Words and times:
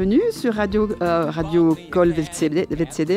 bienvenue 0.00 0.32
sur 0.32 0.54
Radio, 0.54 0.88
euh, 1.02 1.30
Radio 1.30 1.76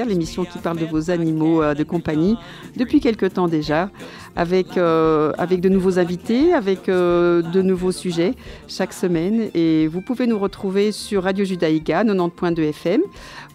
l'émission 0.05 0.43
qui 0.43 0.57
parle 0.57 0.79
de 0.79 0.85
vos 0.85 1.11
animaux 1.11 1.63
euh, 1.63 1.73
de 1.73 1.85
compagnie 1.85 2.35
depuis 2.75 2.99
quelque 2.99 3.25
temps 3.25 3.47
déjà, 3.47 3.89
avec, 4.35 4.75
euh, 4.75 5.31
avec 5.37 5.61
de 5.61 5.69
nouveaux 5.69 5.97
invités, 5.97 6.53
avec 6.53 6.87
de 6.87 7.61
nouveaux 7.61 7.93
sujets 7.93 8.33
chaque 8.67 8.91
semaine. 8.91 9.49
Et 9.53 9.87
vous 9.87 10.01
pouvez 10.01 10.27
nous 10.27 10.37
retrouver 10.37 10.91
sur 10.91 11.23
Radio 11.23 11.45
Judaïka 11.45 12.03
90.2 12.03 12.61
FM 12.63 12.99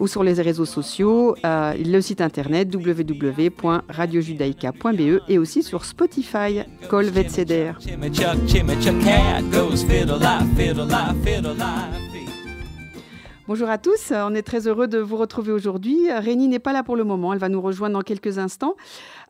ou 0.00 0.06
sur 0.06 0.24
les 0.24 0.40
réseaux 0.40 0.64
sociaux, 0.64 1.36
le 1.44 2.00
site 2.00 2.22
internet 2.22 2.74
www.radiojudaïka.be 2.74 5.20
et 5.28 5.36
aussi 5.36 5.62
sur 5.62 5.84
Spotify, 5.84 6.62
Col 6.88 7.04
Vetseder. 7.06 7.72
Bonjour 13.48 13.70
à 13.70 13.78
tous, 13.78 14.12
on 14.12 14.34
est 14.34 14.42
très 14.42 14.68
heureux 14.68 14.88
de 14.88 14.98
vous 14.98 15.16
retrouver 15.16 15.52
aujourd'hui. 15.52 16.12
Rénie 16.12 16.48
n'est 16.48 16.58
pas 16.58 16.74
là 16.74 16.82
pour 16.82 16.96
le 16.96 17.04
moment, 17.04 17.32
elle 17.32 17.38
va 17.38 17.48
nous 17.48 17.62
rejoindre 17.62 17.94
dans 17.94 18.02
quelques 18.02 18.36
instants. 18.36 18.76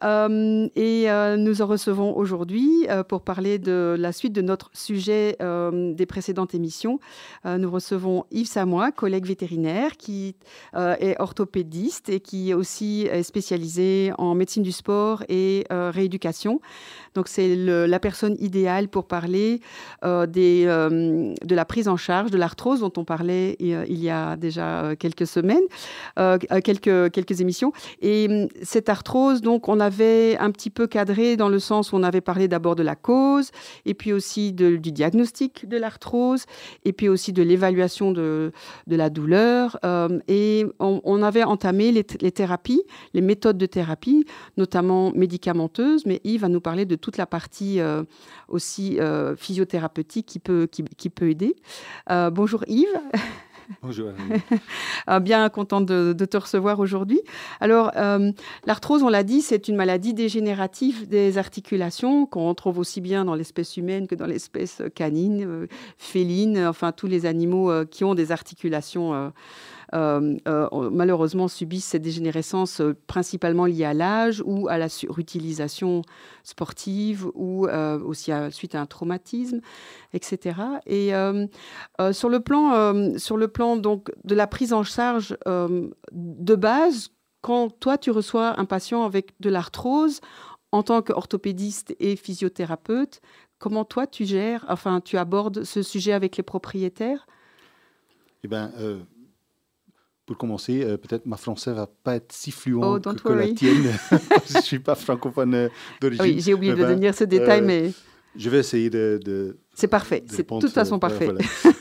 Euh, 0.04 0.68
et 0.76 1.10
euh, 1.10 1.36
nous 1.36 1.62
en 1.62 1.66
recevons 1.66 2.16
aujourd'hui 2.16 2.86
euh, 2.88 3.02
pour 3.02 3.22
parler 3.22 3.58
de 3.58 3.96
la 3.98 4.12
suite 4.12 4.32
de 4.32 4.42
notre 4.42 4.70
sujet 4.72 5.36
des 5.38 6.06
précédentes 6.06 6.54
émissions. 6.54 7.00
nous 7.44 7.70
recevons 7.70 8.24
Yves 8.30 8.48
Samois, 8.48 8.92
collègue 8.92 9.26
vétérinaire 9.26 9.96
qui 9.96 10.36
est 10.74 11.16
orthopédiste 11.20 12.08
et 12.08 12.20
qui 12.20 12.50
est 12.50 12.54
aussi 12.54 13.08
spécialisé 13.22 14.12
en 14.18 14.34
médecine 14.34 14.62
du 14.62 14.72
sport 14.72 15.22
et 15.28 15.64
rééducation. 15.70 16.60
Donc 17.14 17.28
c'est 17.28 17.56
la 17.56 17.98
personne 18.00 18.36
idéale 18.38 18.88
pour 18.88 19.06
parler 19.06 19.60
de 20.02 21.54
la 21.54 21.64
prise 21.64 21.88
en 21.88 21.96
charge 21.96 22.30
de 22.30 22.38
l'arthrose 22.38 22.80
dont 22.80 22.92
on 22.96 23.04
parlait 23.04 23.56
il 23.60 24.02
y 24.02 24.10
a 24.10 24.36
déjà 24.36 24.96
quelques 24.96 25.26
semaines, 25.26 25.64
quelques, 26.16 27.10
quelques 27.12 27.40
émissions. 27.40 27.72
Et 28.02 28.48
cette 28.62 28.88
arthrose, 28.88 29.40
donc 29.40 29.68
on 29.68 29.80
a 29.80 29.87
avait 29.88 30.36
un 30.38 30.50
petit 30.50 30.70
peu 30.70 30.86
cadré 30.86 31.36
dans 31.36 31.48
le 31.48 31.58
sens 31.58 31.92
où 31.92 31.96
on 31.96 32.02
avait 32.02 32.20
parlé 32.20 32.46
d'abord 32.46 32.76
de 32.76 32.82
la 32.82 32.94
cause, 32.94 33.50
et 33.86 33.94
puis 33.94 34.12
aussi 34.12 34.52
du 34.52 34.78
diagnostic 34.78 35.66
de 35.66 35.76
l'arthrose, 35.76 36.44
et 36.84 36.92
puis 36.92 37.08
aussi 37.08 37.32
de 37.32 37.42
l'évaluation 37.42 38.12
de, 38.12 38.52
de, 38.86 38.96
la 38.96 39.10
douleur. 39.10 39.78
Euh, 39.84 40.20
et 40.28 40.66
on, 40.78 41.22
avait 41.22 41.44
entamé 41.44 41.90
les, 41.90 42.04
thérapies, 42.04 42.82
les 43.14 43.20
méthodes 43.22 43.58
de 43.58 43.66
thérapie, 43.66 44.26
notamment 44.56 45.10
médicamenteuses, 45.12 46.04
mais 46.06 46.20
Yves 46.24 46.42
va 46.42 46.48
nous 46.48 46.60
parler 46.60 46.84
de 46.84 46.94
toute 46.94 47.16
la 47.16 47.26
partie 47.26 47.80
euh, 47.80 48.04
aussi 48.48 49.00
euh, 49.00 49.36
physiothérapeutique 49.36 50.26
qui 50.26 50.38
peut, 50.38 50.68
qui, 50.70 50.84
qui 50.84 51.10
peut 51.10 51.30
aider. 51.30 51.56
bonjour 52.08 52.62
Yves. 52.68 53.00
Bonjour. 53.82 54.10
Ah, 55.06 55.20
bien 55.20 55.48
contente 55.48 55.86
de, 55.86 56.12
te 56.12 56.36
recevoir 56.36 56.80
aujourd'hui. 56.80 57.22
Alors, 57.60 57.92
euh, 57.96 58.30
l'arthrose, 58.66 59.02
on 59.02 59.08
l'a 59.08 59.22
dit, 59.22 59.40
c'est 59.40 59.68
une 59.68 59.76
maladie 59.76 60.12
dégénérative 60.12 61.08
des 61.08 61.38
articulations 61.38 62.26
qu'on 62.26 62.52
trouve 62.54 62.78
aussi 62.78 63.00
bien 63.00 63.24
dans 63.24 63.34
l'espèce 63.34 63.78
humaine 63.78 64.06
que 64.06 64.14
dans 64.14 64.26
l'espèce 64.26 64.82
canine, 64.94 65.44
euh, 65.46 65.66
féline, 65.96 66.58
enfin 66.66 66.92
tous 66.92 67.06
les 67.06 67.24
animaux 67.24 67.70
euh, 67.70 67.86
qui 67.86 68.04
ont 68.04 68.14
des 68.14 68.32
articulations 68.32 69.32
malheureusement 69.92 71.48
subissent 71.48 71.86
cette 71.86 72.02
dégénérescence 72.02 72.80
euh, 72.80 72.96
principalement 73.06 73.66
liée 73.66 73.84
à 73.84 73.94
l'âge 73.94 74.42
ou 74.44 74.68
à 74.68 74.78
la 74.78 74.88
surutilisation 74.88 76.02
sportive 76.42 77.26
ou 77.34 77.66
aussi 77.68 78.32
suite 78.50 78.74
à 78.74 78.80
un 78.80 78.86
traumatisme, 78.86 79.60
etc. 80.12 80.60
Et 80.86 81.12
sur 82.12 82.28
le 82.28 82.40
plan, 82.40 83.18
sur 83.18 83.36
le 83.36 83.48
plan 83.48 83.76
donc 83.76 84.10
de 84.24 84.34
la 84.34 84.46
prise 84.46 84.72
en 84.72 84.82
charge 84.82 85.36
de 85.46 86.54
base, 86.54 87.10
quand 87.40 87.68
toi 87.80 87.98
tu 87.98 88.10
reçois 88.10 88.58
un 88.58 88.64
patient 88.64 89.04
avec 89.04 89.32
de 89.40 89.50
l'arthrose, 89.50 90.20
en 90.72 90.82
tant 90.82 91.02
qu'orthopédiste 91.02 91.94
et 91.98 92.16
physiothérapeute, 92.16 93.20
comment 93.58 93.84
toi 93.84 94.06
tu 94.06 94.24
gères, 94.24 94.64
enfin 94.68 95.00
tu 95.00 95.16
abordes 95.16 95.64
ce 95.64 95.82
sujet 95.82 96.12
avec 96.12 96.36
les 96.36 96.42
propriétaires? 96.42 97.26
Eh 98.44 98.48
bien, 98.48 98.70
pour 100.28 100.36
commencer, 100.36 100.84
euh, 100.84 100.98
peut-être 100.98 101.24
ma 101.24 101.38
français 101.38 101.72
va 101.72 101.86
pas 101.86 102.16
être 102.16 102.30
si 102.32 102.50
fluent 102.50 102.82
oh, 102.82 103.00
que, 103.00 103.32
la 103.32 103.50
tienne. 103.50 103.98
je 104.46 104.60
suis 104.60 104.78
pas 104.78 104.94
francophone 104.94 105.54
euh, 105.54 105.68
d'origine. 106.02 106.22
Oui, 106.22 106.38
j'ai 106.38 106.52
oublié 106.52 106.74
de 106.74 106.82
ben, 106.82 106.88
donner 106.90 107.10
ce 107.14 107.24
détail, 107.24 107.62
euh, 107.62 107.64
mais 107.64 107.92
je 108.36 108.50
vais 108.50 108.58
essayer 108.58 108.90
de. 108.90 109.56
c'est 109.72 109.88
parfait, 109.88 110.22
c'est 110.28 110.46
de 110.46 110.58
toute 110.58 110.70
façon 110.70 110.98
parfait. 110.98 111.30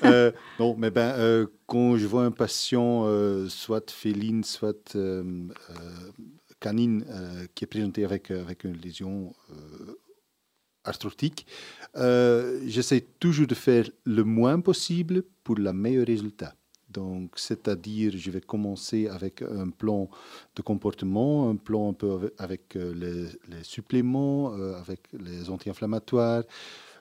non, 0.60 0.76
mais 0.78 0.92
ben, 0.92 1.46
quand 1.66 1.98
je 1.98 2.08
vois 2.08 2.24
un 2.24 2.32
patient, 2.32 3.06
soit 3.50 3.92
féline, 3.92 4.46
soit 4.46 4.98
canine, 6.62 7.04
qui 7.54 7.66
est 7.66 7.68
présenté 7.68 8.06
avec, 8.06 8.32
avec 8.32 8.64
une 8.64 8.78
lésion 8.78 9.34
arthrotique, 10.86 11.46
j'essaie 12.66 13.06
toujours 13.20 13.46
de 13.46 13.56
faire 13.56 13.90
le 14.06 14.24
moins 14.24 14.62
possible 14.62 15.24
pour 15.44 15.56
le 15.58 15.74
meilleur 15.74 16.08
résultat. 16.08 16.56
Donc, 16.90 17.32
c'est-à-dire, 17.36 18.14
je 18.16 18.32
vais 18.32 18.40
commencer 18.40 19.08
avec 19.08 19.42
un 19.42 19.70
plan 19.70 20.10
de 20.56 20.62
comportement, 20.62 21.50
un 21.50 21.56
plan 21.58 21.90
un 21.90 21.94
peu 21.94 22.34
avec 22.38 22.76
euh, 22.76 23.28
les, 23.50 23.64
suppléments, 23.64 24.54
euh, 24.54 24.76
avec 24.76 25.02
les 25.12 25.50
anti-inflammatoires, 25.50 26.44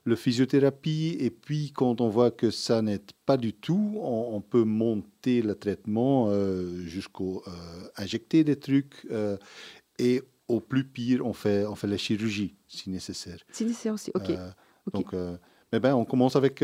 le 0.05 0.17
physiothérapie, 0.17 1.17
et 1.21 1.31
puis 1.31 1.73
quand 1.73 2.01
on 2.01 2.09
voit 2.09 2.31
que 2.31 2.51
ça 2.51 2.83
n'aide 2.83 3.11
pas 3.27 3.37
du 3.37 3.53
tout, 3.53 3.97
on, 4.01 4.41
peut 4.41 4.65
monter 4.65 5.43
le 5.43 5.55
traitement 5.55 6.29
euh, 6.29 6.81
jusqu'au 6.85 7.43
injecter 7.97 8.45
des 8.45 8.57
trucs, 8.57 9.07
et 9.99 10.23
au 10.47 10.61
plus 10.61 10.85
pire, 10.85 11.27
on 11.27 11.33
fait, 11.33 11.67
on 11.67 11.75
fait 11.75 11.89
la 11.89 11.97
chirurgie 11.97 12.55
si 12.69 12.89
nécessaire. 12.89 13.39
Si 13.51 13.65
nécessaire 13.65 13.95
aussi, 13.95 14.13
ok. 14.15 14.31
Donc, 14.93 15.13
mais 15.73 15.81
ben, 15.81 15.95
on 15.97 16.05
commence 16.05 16.37
avec 16.37 16.63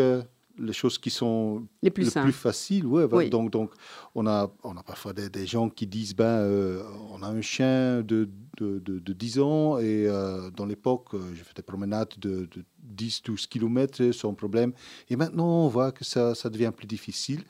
les 0.59 0.73
choses 0.73 0.99
qui 0.99 1.11
sont 1.11 1.67
les 1.83 1.91
plus, 1.91 2.11
plus 2.11 2.33
faciles. 2.33 2.87
Ouais, 2.87 3.05
oui. 3.11 3.31
Donc, 3.31 3.51
donc 3.51 3.73
on, 4.15 4.27
a, 4.27 4.53
on 4.63 4.77
a 4.77 4.83
parfois 4.83 5.13
des, 5.13 5.47
gens 5.47 5.69
qui 5.69 5.87
disent 5.87 6.15
ben, 6.15 6.25
euh, 6.25 6.83
on 7.11 7.23
a 7.23 7.29
un 7.29 7.41
chien 7.41 8.03
de, 8.03 8.29
de, 8.59 8.79
de, 8.79 9.13
10 9.13 9.41
ans 9.41 9.79
et 9.79 10.07
euh, 10.07 10.51
dans 10.51 10.67
l'époque, 10.67 11.15
euh, 11.15 11.35
j'ai 11.35 11.43
fait 11.43 11.57
des 11.57 11.63
promenades 11.63 12.15
de, 12.19 12.49
10-12 12.97 13.49
km 13.49 14.13
sans 14.13 14.35
problème. 14.35 14.73
Et 15.09 15.17
maintenant, 15.17 15.65
on 15.65 15.69
voit 15.69 15.93
que 15.93 16.05
ça, 16.05 16.35
ça 16.35 16.51
devient 16.51 16.73
plus 16.77 16.87
difficile. 16.87 17.43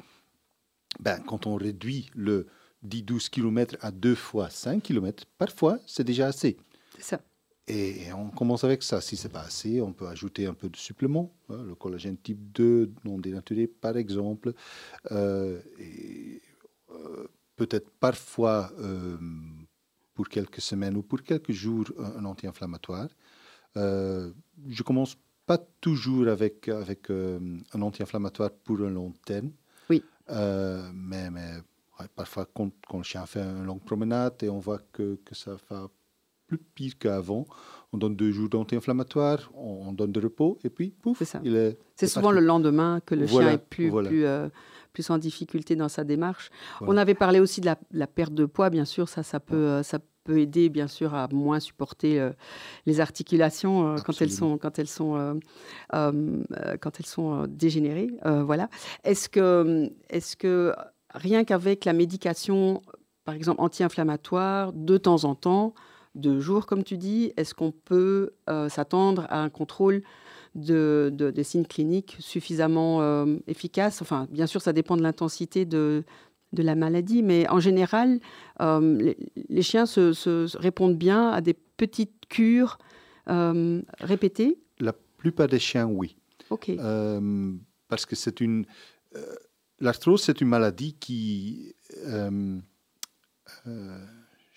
Ben, 1.01 1.21
quand 1.27 1.47
on 1.47 1.57
réduit 1.57 2.11
le 2.15 2.47
10-12 2.87 3.31
km 3.31 3.77
à 3.81 3.91
2 3.91 4.15
fois 4.15 4.51
5 4.51 4.83
km, 4.83 5.25
parfois, 5.39 5.79
c'est 5.87 6.05
déjà 6.05 6.27
assez. 6.27 6.57
C'est 6.97 7.05
ça. 7.05 7.21
Et 7.69 8.13
on 8.13 8.29
commence 8.31 8.65
avec 8.65 8.83
ça. 8.83 9.01
Si 9.01 9.17
c'est 9.17 9.29
pas 9.29 9.43
assez, 9.43 9.81
on 9.81 9.93
peut 9.93 10.09
ajouter 10.09 10.47
un 10.47 10.55
peu 10.55 10.69
de 10.69 10.77
supplément, 10.77 11.33
hein, 11.49 11.63
le 11.65 11.75
collagène 11.75 12.17
type 12.17 12.53
2 12.53 12.93
non 13.05 13.19
dénaturé 13.19 13.69
par 13.69 13.97
exemple. 13.97 14.53
Euh, 15.13 15.61
et 15.79 16.43
euh, 16.91 17.29
peut-être 17.55 17.89
parfois 18.01 18.73
euh, 18.81 19.17
pour 20.15 20.29
quelques 20.29 20.61
semaines 20.61 20.97
ou 20.97 21.03
pour 21.03 21.23
quelques 21.23 21.53
jours 21.53 21.87
un, 21.99 22.25
anti-inflammatoire. 22.25 23.09
je 23.77 24.83
commence 24.83 25.17
pas 25.47 25.59
toujours 25.81 26.29
avec, 26.29 26.69
avec 26.69 27.11
un 27.11 27.83
anti-inflammatoire 27.83 28.51
pour 28.51 28.81
un 28.81 28.91
long 28.91 29.13
terme. 29.25 29.53
Oui. 29.89 30.03
mais, 30.29 31.31
mais 31.31 31.53
parfois, 32.17 32.47
quand, 32.53 32.73
quand, 32.89 32.99
le 32.99 33.05
chien 33.05 33.25
fait 33.25 33.41
une 33.41 33.65
longue 33.65 33.85
promenade 33.85 34.43
et 34.43 34.49
on 34.49 34.59
voit 34.59 34.81
que, 34.93 35.19
que 35.25 35.35
ça 35.35 35.57
va 35.71 35.89
plus 36.53 36.59
pire 36.75 36.99
qu'avant. 36.99 37.47
On 37.93 37.99
donne 37.99 38.17
deux 38.17 38.33
jours 38.33 38.49
d'anti-inflammatoire, 38.49 39.51
on, 39.55 39.93
donne 39.93 40.13
de 40.13 40.21
repos, 40.21 40.59
et 40.65 40.71
puis, 40.71 40.95
pouf, 41.03 41.19
c'est 41.23 41.77
C'est 41.95 42.07
souvent 42.07 42.31
le 42.31 42.41
lendemain 42.41 43.01
que 43.05 43.15
le 43.15 43.27
chien 43.27 43.51
est 43.51 43.59
plus, 43.59 43.91
plus, 43.91 44.25
euh, 44.25 44.49
plus 44.95 45.11
en 45.11 45.19
difficulté 45.19 45.77
dans 45.77 45.91
sa 45.91 46.03
démarche. 46.03 46.51
On 46.81 46.97
avait 46.97 47.15
parlé 47.15 47.39
aussi 47.39 47.61
de 47.61 47.71
la, 47.91 48.07
perte 48.07 48.33
de 48.33 48.47
poids, 48.47 48.71
bien 48.71 48.87
sûr, 48.87 49.11
ça, 49.11 49.23
ça 49.23 49.41
peut, 49.41 49.57
euh, 49.57 49.83
ça 49.83 49.99
peut 50.25 50.39
aider, 50.39 50.71
bien 50.71 50.89
sûr, 50.89 51.15
à 51.15 51.29
moins 51.33 51.61
supporter 51.61 52.19
euh, 52.19 52.31
les 52.87 53.01
articulations 53.01 53.97
quand 54.07 54.23
elles 54.23 54.33
sont, 54.33 54.57
quand 54.57 54.79
elles 54.79 54.89
sont, 54.89 55.41
quand 55.91 56.93
elles 56.99 57.07
sont 57.07 57.47
dégénérées. 57.47 58.11
voilà. 58.25 58.71
Est-ce 59.05 59.29
que, 59.29 59.91
est-ce 60.09 60.37
que 60.37 60.73
rien 61.13 61.45
qu'avec 61.45 61.85
la 61.85 61.93
médication, 61.93 62.81
par 63.27 63.35
exemple 63.35 63.61
anti-inflammatoire, 63.61 64.73
de 64.73 64.97
temps 64.97 65.25
en 65.25 65.35
temps, 65.35 65.75
de 66.15 66.41
jours, 66.41 66.67
comme 66.67 66.85
tu 66.85 66.97
dis, 66.97 67.33
est-ce 67.37 67.55
qu'on 67.55 67.73
peut 67.73 68.33
euh, 68.49 68.69
s'attendre 68.69 69.27
à 69.31 69.43
un 69.43 69.49
contrôle 69.49 70.03
de, 70.55 71.11
des 71.13 71.45
signes 71.45 71.65
cliniques 71.65 72.17
suffisamment 72.19 73.01
euh, 73.03 73.37
efficace? 73.47 74.03
Enfin, 74.03 74.27
bien 74.31 74.47
sûr, 74.47 74.61
ça 74.61 74.73
dépend 74.73 74.97
de 74.97 75.03
l'intensité 75.03 75.65
de, 75.65 76.05
de 76.53 76.63
la 76.63 76.75
maladie, 76.75 77.23
mais 77.23 77.49
en 77.49 77.61
général, 77.61 78.21
euh, 78.61 79.15
les, 79.49 79.63
chiens 79.63 79.87
se, 79.87 80.57
répondent 80.59 80.99
bien 80.99 81.31
à 81.31 81.41
des 81.41 81.55
petites 81.55 82.27
cures 82.29 82.79
répétées? 83.27 84.59
La 84.81 84.93
plupart 84.93 85.49
des 85.49 85.59
chiens, 85.59 85.87
oui. 85.87 86.17
OK. 86.51 86.71
parce 87.89 88.05
que 88.05 88.15
c'est 88.15 88.41
une 88.41 88.67
l'arthrose, 89.81 90.23
c'est 90.23 90.41
une 90.43 90.49
maladie 90.49 90.95
qui, 90.95 91.75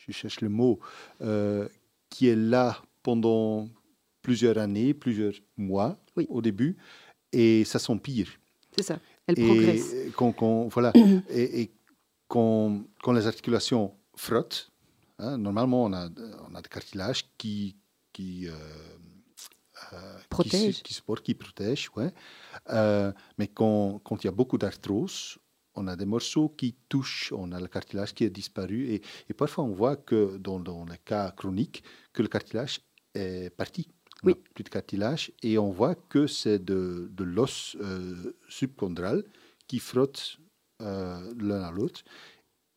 je 0.07 0.12
cherche 0.12 0.42
le 0.42 0.50
mot, 0.50 0.80
euh, 1.22 1.68
qui 2.10 2.28
est 2.28 2.36
là 2.36 2.81
pendant 3.04 3.69
plusieurs 4.22 4.57
années, 4.57 4.94
plusieurs 4.94 5.34
mois 5.57 5.98
au 6.30 6.42
début, 6.42 6.78
et 7.31 7.63
ça 7.66 7.80
s'empire. 7.80 8.30
C'est 8.75 8.84
ça, 8.84 9.00
elle 9.28 9.36
progresse. 9.36 9.94
Quand, 10.16 10.68
voilà, 10.68 10.92
et, 11.30 11.62
et 11.62 11.72
quand, 12.28 12.84
quand, 13.04 13.13
les 13.13 13.28
articulations 13.28 13.94
frottent, 14.16 14.72
hein, 15.19 15.38
normalement 15.38 15.84
on 15.84 15.94
a, 15.94 16.10
on 16.50 16.56
a 16.56 16.62
des 16.62 16.69
cartilages 16.69 17.25
qui, 17.38 17.75
qui 18.12 18.48
protège. 20.30 20.81
Qui, 20.84 20.96
qui, 20.96 21.24
qui 21.24 21.34
protège, 21.34 21.90
ouais. 21.96 22.12
Euh, 22.69 23.12
mais 23.38 23.48
quand, 23.48 24.02
il 24.22 24.25
y 24.25 24.28
a 24.28 24.31
beaucoup 24.31 24.57
d'arthrose, 24.57 25.38
on 25.75 25.88
a 25.88 25.95
des 25.95 26.06
morceaux 26.06 26.50
qui 26.50 26.75
touchent, 26.89 27.33
on 27.36 27.51
a 27.51 27.60
le 27.60 27.68
cartilage 27.68 28.13
qui 28.13 28.24
est 28.24 28.30
disparu. 28.30 28.88
Et, 28.94 29.01
et 29.30 29.33
parfois, 29.33 29.63
on 29.63 29.74
voit 29.74 29.95
que 29.98 30.38
dans, 30.38 30.60
dans 30.60 30.86
les 30.86 30.98
cas 30.98 31.31
chroniques, 31.31 31.83
que 32.13 32.22
le 32.22 32.27
cartilage 32.27 32.81
est 33.13 33.50
parti. 33.56 33.88
Oui. 34.24 34.33
plus 34.54 34.63
de 34.63 34.69
cartilage. 34.69 35.31
Et 35.44 35.57
on 35.57 35.69
voit 35.69 35.94
que 35.95 36.25
c'est 36.25 36.57
de, 36.63 37.10
de 37.12 37.24
l'os 37.24 37.77
euh, 37.81 38.33
subchondral 38.50 39.24
qui 39.68 39.80
frotte 39.80 40.39
euh, 40.81 41.33
l'un 41.38 41.62
à 41.62 41.72
l'autre. 41.72 42.01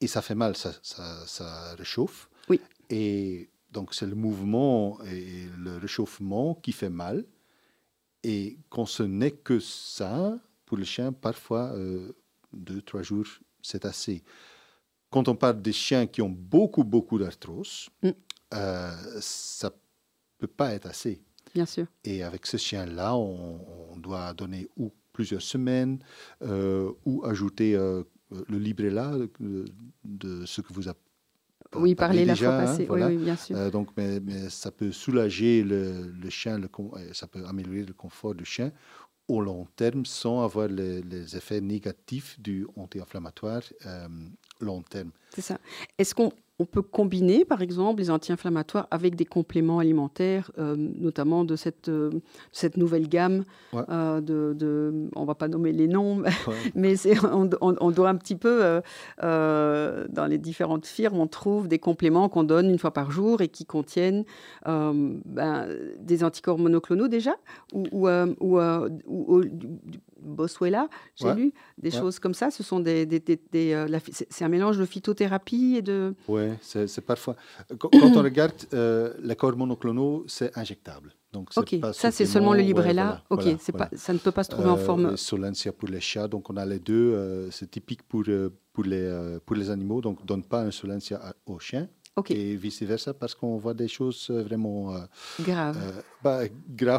Et 0.01 0.07
ça 0.07 0.21
fait 0.21 0.35
mal, 0.35 0.57
ça, 0.57 0.73
ça, 0.83 1.27
ça 1.27 1.75
réchauffe. 1.77 2.29
Oui. 2.51 2.61
Et 2.91 3.49
donc 3.71 3.95
c'est 3.95 4.07
le 4.07 4.15
mouvement 4.15 4.99
et 5.05 5.47
le 5.57 5.77
réchauffement 5.79 6.55
qui 6.55 6.73
fait 6.73 6.91
mal. 6.91 7.25
Et 8.25 8.59
quand 8.69 8.87
ce 8.87 9.05
n'est 9.05 9.31
que 9.31 9.61
ça, 9.61 10.39
pour 10.67 10.77
le 10.77 10.85
chien, 10.85 11.13
parfois, 11.13 11.73
euh, 11.77 12.13
deux, 12.53 12.83
trois 12.83 13.03
jours, 13.03 13.27
c'est 13.63 13.85
assez. 13.85 14.23
Quand 15.11 15.29
on 15.29 15.35
parle 15.35 15.63
des 15.63 15.73
chiens 15.73 16.07
qui 16.07 16.23
ont 16.23 16.29
beaucoup, 16.29 16.85
beaucoup 16.85 17.19
d'arthrose, 17.19 17.89
mm. 18.03 18.11
euh, 18.55 19.21
ça 19.21 19.69
ne 19.69 19.75
peut 20.39 20.47
pas 20.47 20.75
être 20.75 20.87
assez. 20.87 21.23
Bien 21.55 21.67
sûr. 21.67 21.87
Et 22.05 22.23
avec 22.23 22.47
ce 22.47 22.57
chien-là, 22.57 23.17
on, 23.17 23.97
doit 23.97 24.33
donner 24.35 24.69
ou 24.77 24.93
plusieurs 25.13 25.43
semaines, 25.43 25.99
euh, 26.43 26.93
ou 27.05 27.25
ajouter 27.25 27.73
le 27.73 28.59
livret 28.59 28.91
là 28.91 29.17
de, 29.41 29.65
de, 30.05 30.47
ce 30.47 30.61
que 30.61 30.73
vous 30.73 30.89
appelez 30.89 31.09
oui, 31.77 31.95
parler 31.95 32.25
la 32.25 32.35
fois 32.35 32.49
passée, 32.49 32.87
oui, 32.89 33.17
bien 33.17 33.37
sûr. 33.37 33.57
Euh, 33.57 33.71
donc, 33.71 33.91
mais, 33.97 34.21
ça 34.49 34.71
peut 34.71 34.91
soulager 34.91 35.63
le, 35.63 36.11
le 36.11 36.31
chien, 36.31 36.59
le, 36.59 36.69
ça 37.13 37.27
peut 37.27 37.45
améliorer 37.47 37.85
le 37.85 37.93
confort 37.93 38.35
du 38.35 38.45
chien 38.45 38.73
au 39.29 39.41
long 39.41 39.67
terme 39.77 40.05
sans 40.07 40.43
avoir 40.43 40.69
les, 40.69 41.37
effets 41.37 41.61
négatifs 41.61 42.41
du 42.41 42.67
anti-inflammatoire 42.77 43.63
euh, 43.87 44.09
long 44.61 44.83
terme. 44.83 45.11
C'est 45.35 45.43
ça. 45.43 45.59
Est-ce 45.99 46.15
qu'on 46.15 46.33
on 46.61 46.65
peut 46.65 46.83
combiner, 46.83 47.45
par 47.45 47.63
exemple, 47.63 48.01
les 48.01 48.11
anti-inflammatoires 48.11 48.89
avec 48.91 49.15
des 49.15 49.25
compléments 49.25 49.79
alimentaires, 49.79 50.51
euh, 50.59 50.75
notamment 50.77 51.45
de 51.45 51.55
cette, 51.55 51.89
euh, 51.89 52.11
cette 52.51 52.77
nouvelle 52.77 53.09
gamme. 53.09 53.45
Euh, 53.75 54.21
de, 54.21 54.55
de, 54.59 55.09
on 55.15 55.23
ne 55.23 55.27
va 55.27 55.37
pas 55.37 55.47
nommer 55.47 55.73
les 55.73 55.87
noms, 55.87 56.23
mais 56.75 56.95
on, 57.23 57.49
on, 57.61 57.91
doit 57.93 58.09
un 58.09 58.17
petit 58.17 58.35
peu, 58.35 58.81
dans 59.21 60.27
les 60.29 60.39
différentes 60.39 60.87
firmes, 60.87 61.19
on 61.19 61.29
trouve 61.29 61.69
des 61.69 61.79
compléments 61.79 62.29
qu'on 62.29 62.45
donne 62.45 62.71
une 62.71 62.79
fois 62.79 62.93
par 62.93 63.11
jour 63.11 63.41
et 63.41 63.49
qui 63.49 63.65
contiennent 63.65 64.25
ben, 64.65 65.69
des 66.01 66.25
anticorps 66.25 66.59
monoclonaux 66.59 67.09
déjà, 67.09 67.37
ou, 67.73 68.09
ou, 68.09 68.09
ou, 68.41 68.61
ou 69.07 69.45
Boswella, 70.29 70.89
j'ai 71.17 71.33
lu 71.35 71.53
des 71.77 71.91
choses 71.91 72.19
comme 72.19 72.35
ça. 72.35 72.51
Ce 72.51 72.63
sont 72.63 72.81
des, 72.81 73.07
des, 73.07 73.41
euh, 73.75 73.99
c'est 74.31 74.45
un 74.45 74.49
mélange 74.49 74.79
de 74.79 74.85
phytothérapie 74.85 75.77
et 75.77 75.83
de. 75.83 76.15
Oui, 76.29 76.43
c'est 76.61 77.01
parfois. 77.01 77.37
Quand, 77.79 77.91
on 77.93 78.23
regarde 78.23 78.55
euh, 78.75 79.15
les 79.23 79.37
corps 79.37 79.57
monoclonaux, 79.57 80.25
c'est 80.27 80.57
injectable. 80.57 81.15
Donc, 81.33 81.51
ok, 81.57 81.77
ça 81.93 82.11
c'est 82.11 82.25
seulement 82.25 82.55
le 82.55 82.63
livret 82.63 82.95
là. 82.95 83.23
ok, 83.29 83.45
c'est 83.61 83.77
pas, 83.77 83.91
ça 83.95 84.13
ne 84.15 84.19
peut 84.19 84.33
pas 84.33 84.45
se 84.45 84.51
trouver 84.51 84.71
en 84.71 84.79
euh, 84.79 84.85
forme. 84.85 85.17
Solensia 85.17 85.73
pour 85.73 85.89
les 85.89 86.01
chats, 86.01 86.27
donc 86.27 86.49
on 86.49 86.57
a 86.57 86.65
les 86.65 86.79
deux. 86.79 87.49
c'est 87.51 87.71
typique 87.71 88.03
pour, 88.03 88.25
pour, 88.73 88.85
les, 88.85 89.39
pour 89.45 89.57
les 89.57 89.71
animaux, 89.71 90.01
donc 90.01 90.19
on 90.23 90.25
donne 90.25 90.43
pas 90.45 90.63
un 90.63 90.71
Solensia 90.71 91.21
aux 91.45 91.59
chiens. 91.59 91.89
Et 92.31 92.57
vice-versa, 92.57 93.15
parce 93.15 93.35
qu'on 93.35 93.57
voit 93.59 93.75
des 93.75 93.89
choses 93.89 94.29
euh, 94.31 94.43
vraiment 94.43 94.95
euh, 94.95 95.01
graves. 95.41 95.79
Euh, 95.81 96.03
bah, 96.23 96.41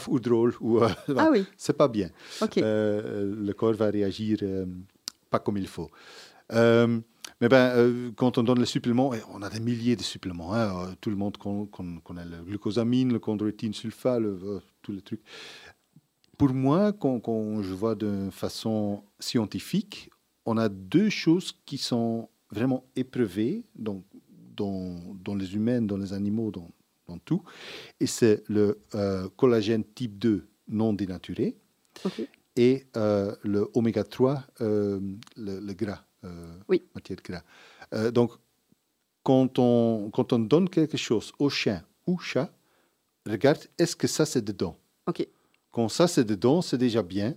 ou 0.08 0.20
drôles. 0.20 0.54
Ou, 0.62 0.80
ah 0.82 1.30
oui. 1.32 1.46
C'est 1.58 1.78
pas 1.78 1.88
bien. 1.88 2.10
le 2.42 3.52
corps 3.54 3.74
va 3.74 3.90
réagir 3.90 4.38
pas 5.30 5.40
comme 5.40 5.58
il 5.58 5.68
faut. 5.68 5.90
mais 6.52 7.50
ben, 7.50 8.12
quand 8.16 8.38
on 8.38 8.44
donne 8.44 8.60
les 8.60 8.66
suppléments, 8.66 9.12
on 9.34 9.42
a 9.42 9.50
des 9.50 9.60
milliers 9.60 9.96
de 9.96 10.02
suppléments. 10.02 10.54
Hein, 10.54 10.96
tout 11.02 11.10
le 11.10 11.16
monde 11.16 11.38
connaît 11.38 12.26
le 12.26 12.44
glucosamine, 12.44 13.14
le 13.14 13.20
chondroïtine 13.20 13.74
sulfa, 13.74 14.18
tous 14.82 14.92
les 14.92 15.02
trucs. 15.02 15.22
Pour 16.38 16.54
moi, 16.54 16.94
quand, 16.94 17.20
quand 17.20 17.62
je 17.62 17.74
vois 17.74 17.96
de 17.96 18.30
façon 18.32 19.04
scientifique, 19.20 20.10
on 20.46 20.58
a 20.58 20.70
deux 20.70 21.10
choses 21.10 21.54
qui 21.66 21.78
sont 21.78 22.30
vraiment 22.52 22.86
éprouvées. 22.96 23.66
Donc, 23.76 24.04
dans, 24.60 25.36
les 25.36 25.56
humains, 25.56 25.82
dans 25.82 25.98
les 25.98 26.14
animaux, 26.14 26.52
dans, 26.52 26.70
tout. 27.26 27.42
Et 28.00 28.06
c'est 28.06 28.44
le 28.48 28.80
euh, 28.94 29.28
collagène 29.36 29.84
type 29.84 30.20
2 30.20 30.48
non 30.68 30.94
dénaturé 30.94 31.58
et 32.56 32.86
euh, 32.96 33.36
le 33.42 33.68
oméga 33.74 34.04
3, 34.04 34.44
euh, 34.62 35.00
le, 35.36 35.74
gras, 35.74 36.04
oui. 36.68 36.84
matière 36.94 37.18
gras. 37.24 38.12
donc, 38.12 38.34
quand 39.24 39.58
on, 39.58 40.12
quand 40.14 40.34
on 40.34 40.40
donne 40.40 40.70
quelque 40.70 40.98
chose 40.98 41.34
au 41.40 41.50
chien 41.50 41.84
ou 42.06 42.20
chat, 42.20 42.52
regarde, 43.26 43.66
est-ce 43.80 43.96
que 43.96 44.08
ça 44.08 44.26
c'est 44.26 44.44
dedans? 44.44 44.78
Quand 45.72 45.90
ça 45.90 46.08
c'est 46.08 46.24
dedans, 46.24 46.62
c'est 46.62 46.78
déjà 46.78 47.02
bien. 47.02 47.36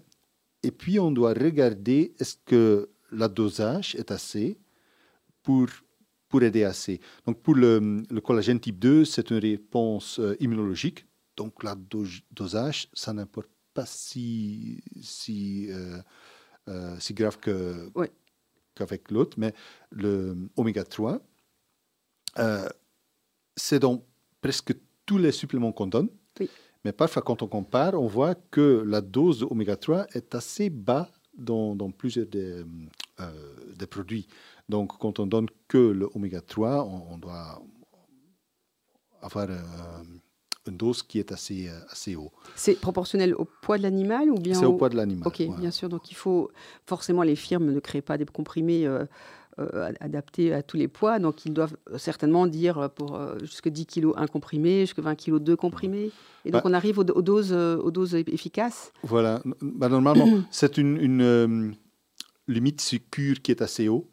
Et 0.63 0.71
puis 0.71 0.99
on 1.01 1.11
doit 1.11 1.33
regarder 1.33 2.15
est-ce 2.19 2.37
que 2.45 2.91
la 3.11 3.29
dosage 3.29 3.95
est 3.95 4.11
assez 4.11 4.59
pour 5.43 5.67
pour 6.33 6.43
aider 6.43 6.65
assez. 6.65 6.99
Donc 7.27 7.43
pour 7.43 7.55
le, 7.55 8.03
collagène 8.25 8.59
type 8.59 8.79
2, 8.79 9.05
c'est 9.05 9.31
une 9.31 9.37
réponse 9.37 10.19
euh, 10.19 10.35
immunologique. 10.41 11.05
Donc 11.37 11.63
la 11.63 11.77
dosage, 12.31 12.89
ça 12.95 13.13
n'importe 13.13 13.51
pas 13.75 13.85
si, 13.85 14.83
si, 15.03 15.67
euh, 15.71 15.99
euh, 16.69 16.97
si 16.99 17.13
grave 17.13 17.39
que, 17.39 17.91
qu'avec 18.75 19.11
l'autre, 19.11 19.37
mais 19.39 19.53
le 19.91 20.35
oméga 20.57 20.85
3, 20.85 21.21
c'est 23.55 23.79
dans 23.79 24.03
presque 24.41 24.75
tous 25.05 25.19
les 25.19 25.33
suppléments 25.33 25.73
qu'on 25.73 25.87
donne. 25.87 26.09
Mais 26.85 26.93
parfois, 26.93 27.21
quand 27.21 27.43
on 27.43 27.47
compare, 27.47 27.93
on 27.95 28.07
voit 28.07 28.35
que 28.35 28.83
la 28.87 29.03
dose 29.03 29.41
d'oméga 29.41 29.77
3 29.77 30.07
est 30.15 30.35
assez 30.35 30.71
bas 30.71 31.11
dans, 31.37 31.77
dans 31.77 31.91
plusieurs 31.91 32.27
des, 32.27 32.65
des 33.77 33.87
produits. 33.87 34.27
Donc, 34.69 34.99
quand 34.99 35.19
on 35.19 35.27
donne 35.27 35.49
que 35.69 35.79
le 35.79 36.09
oméga 36.15 36.41
3, 36.41 36.85
on, 36.85 37.19
doit 37.19 37.61
avoir 39.21 39.47
euh, 39.51 39.59
une 40.67 40.77
dose 40.77 41.03
qui 41.03 41.19
est 41.19 41.33
assez, 41.33 41.69
euh, 41.69 41.79
assez 41.91 42.17
haut. 42.17 42.33
C'est 42.55 42.81
proportionnel 42.81 43.35
au 43.35 43.47
poids 43.61 43.77
de 43.77 43.83
l'animal 43.83 44.31
ou 44.31 44.37
bien 44.37 44.55
C'est 44.55 44.65
au... 44.65 44.75
poids 44.75 44.89
de 44.89 44.97
l'animal. 44.97 45.27
Ok, 45.27 45.43
bien 45.59 45.71
sûr. 45.71 45.89
Donc, 45.89 46.11
il 46.11 46.15
faut 46.15 46.51
forcément 46.87 47.23
les 47.23 47.37
firmes 47.37 47.71
ne 47.71 47.81
créent 47.81 48.01
pas 48.01 48.17
des 48.17 48.25
comprimés. 48.25 48.87
Euh, 48.87 49.07
adaptés 50.01 50.55
à 50.55 50.63
tous 50.63 50.79
les 50.79 50.89
poids. 50.89 51.19
Donc, 51.19 51.45
ils 51.45 51.53
doivent 51.53 51.77
certainement 51.99 52.47
dire 52.47 52.89
pour 52.95 53.21
jusqu'à 53.43 53.69
10 53.69 53.85
kg 53.85 54.13
un 54.17 54.27
comprimé, 54.27 54.81
jusqu'à 54.81 55.03
20 55.03 55.15
kg 55.15 55.39
deux 55.41 55.57
comprimés. 55.57 56.11
Et 56.47 56.51
donc, 56.51 56.63
bah 56.63 56.71
on 56.71 56.73
arrive 56.73 56.99
aux, 56.99 57.05
doses, 57.05 57.53
aux 57.53 57.91
doses 57.91 58.15
efficaces. 58.15 58.95
Voilà. 59.03 59.43
Bah, 59.61 59.91
normalement, 59.91 60.27
c'est 60.51 60.79
une, 60.79 60.97
une 60.97 61.75
limite 62.53 62.81
sécure 62.81 63.41
qui 63.43 63.51
est 63.51 63.63
assez 63.63 63.89
haut. 63.89 64.09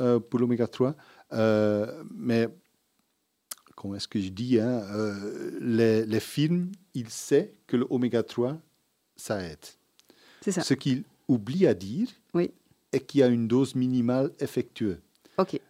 Euh, 0.00 0.18
pour 0.18 0.40
l'oméga 0.40 0.66
3. 0.66 0.94
Euh, 1.32 2.02
mais 2.14 2.48
comment 3.76 3.94
est-ce 3.94 4.08
que 4.08 4.20
je 4.20 4.28
dis 4.28 4.58
hein, 4.58 4.82
euh, 4.92 5.58
les, 5.60 6.04
les, 6.04 6.20
films, 6.20 6.72
ils 6.94 7.08
savent 7.08 7.48
que 7.66 7.76
l'oméga 7.76 8.22
3, 8.22 8.58
ça 9.16 9.42
aide. 9.42 9.58
C'est 10.40 10.52
ça. 10.52 10.62
Ce 10.62 10.74
qu'ils 10.74 11.04
oublient 11.28 11.66
à 11.66 11.74
dire 11.74 12.08
oui. 12.34 12.50
est 12.92 13.00
qu'il 13.00 13.20
y 13.20 13.22
a 13.22 13.28
une 13.28 13.46
dose 13.46 13.74
minimale 13.74 14.32
effectuée. 14.40 14.96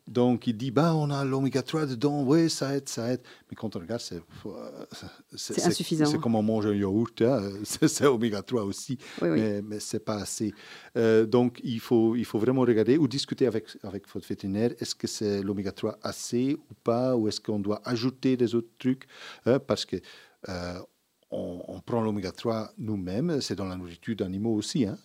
Donc, 0.08 0.46
il 0.46 0.56
dit, 0.56 0.70
bah, 0.70 0.94
on 0.94 1.10
a 1.10 1.24
l'oméga 1.24 1.62
3 1.62 1.86
dedans, 1.86 2.22
oui, 2.24 2.50
ça 2.50 2.76
aide, 2.76 2.88
ça 2.88 3.12
aide. 3.12 3.20
Mais 3.50 3.56
quand 3.56 3.74
on 3.76 3.78
regarde, 3.78 4.00
c'est, 4.00 4.20
c'est, 5.34 5.64
insuffisant. 5.64 6.06
C'est 6.06 6.18
comme 6.18 6.34
on 6.34 6.42
mange 6.42 6.66
un 6.66 6.74
yaourt, 6.74 7.22
hein. 7.22 7.40
c'est, 7.64 8.06
oméga 8.06 8.42
3 8.42 8.64
aussi, 8.64 8.98
mais, 9.22 9.62
mais 9.62 9.80
ce 9.80 9.96
n'est 9.96 10.00
pas 10.00 10.16
assez. 10.16 10.52
Euh, 10.96 11.24
donc, 11.26 11.60
il 11.62 11.80
faut, 11.80 12.16
il 12.16 12.24
faut 12.24 12.38
vraiment 12.38 12.62
regarder 12.62 12.98
ou 12.98 13.08
discuter 13.08 13.46
avec, 13.46 13.66
avec 13.82 14.08
votre 14.12 14.26
vétérinaire, 14.26 14.72
est-ce 14.78 14.94
que 14.94 15.06
c'est 15.06 15.42
l'oméga 15.42 15.72
3 15.72 15.98
assez 16.02 16.54
ou 16.54 16.74
pas, 16.82 17.16
ou 17.16 17.28
est-ce 17.28 17.40
qu'on 17.40 17.60
doit 17.60 17.80
ajouter 17.84 18.36
des 18.36 18.54
autres 18.54 18.70
trucs, 18.78 19.06
hein, 19.46 19.58
parce 19.58 19.84
que... 19.84 19.96
Euh, 20.48 20.80
on, 21.32 21.80
prend 21.80 22.02
l'oméga 22.02 22.30
3 22.30 22.72
nous-mêmes, 22.78 23.40
c'est 23.40 23.54
dans 23.56 23.64
la 23.64 23.76
nourriture 23.76 24.16
d'animaux 24.16 24.54
aussi. 24.54 24.86
Hein. 24.86 24.98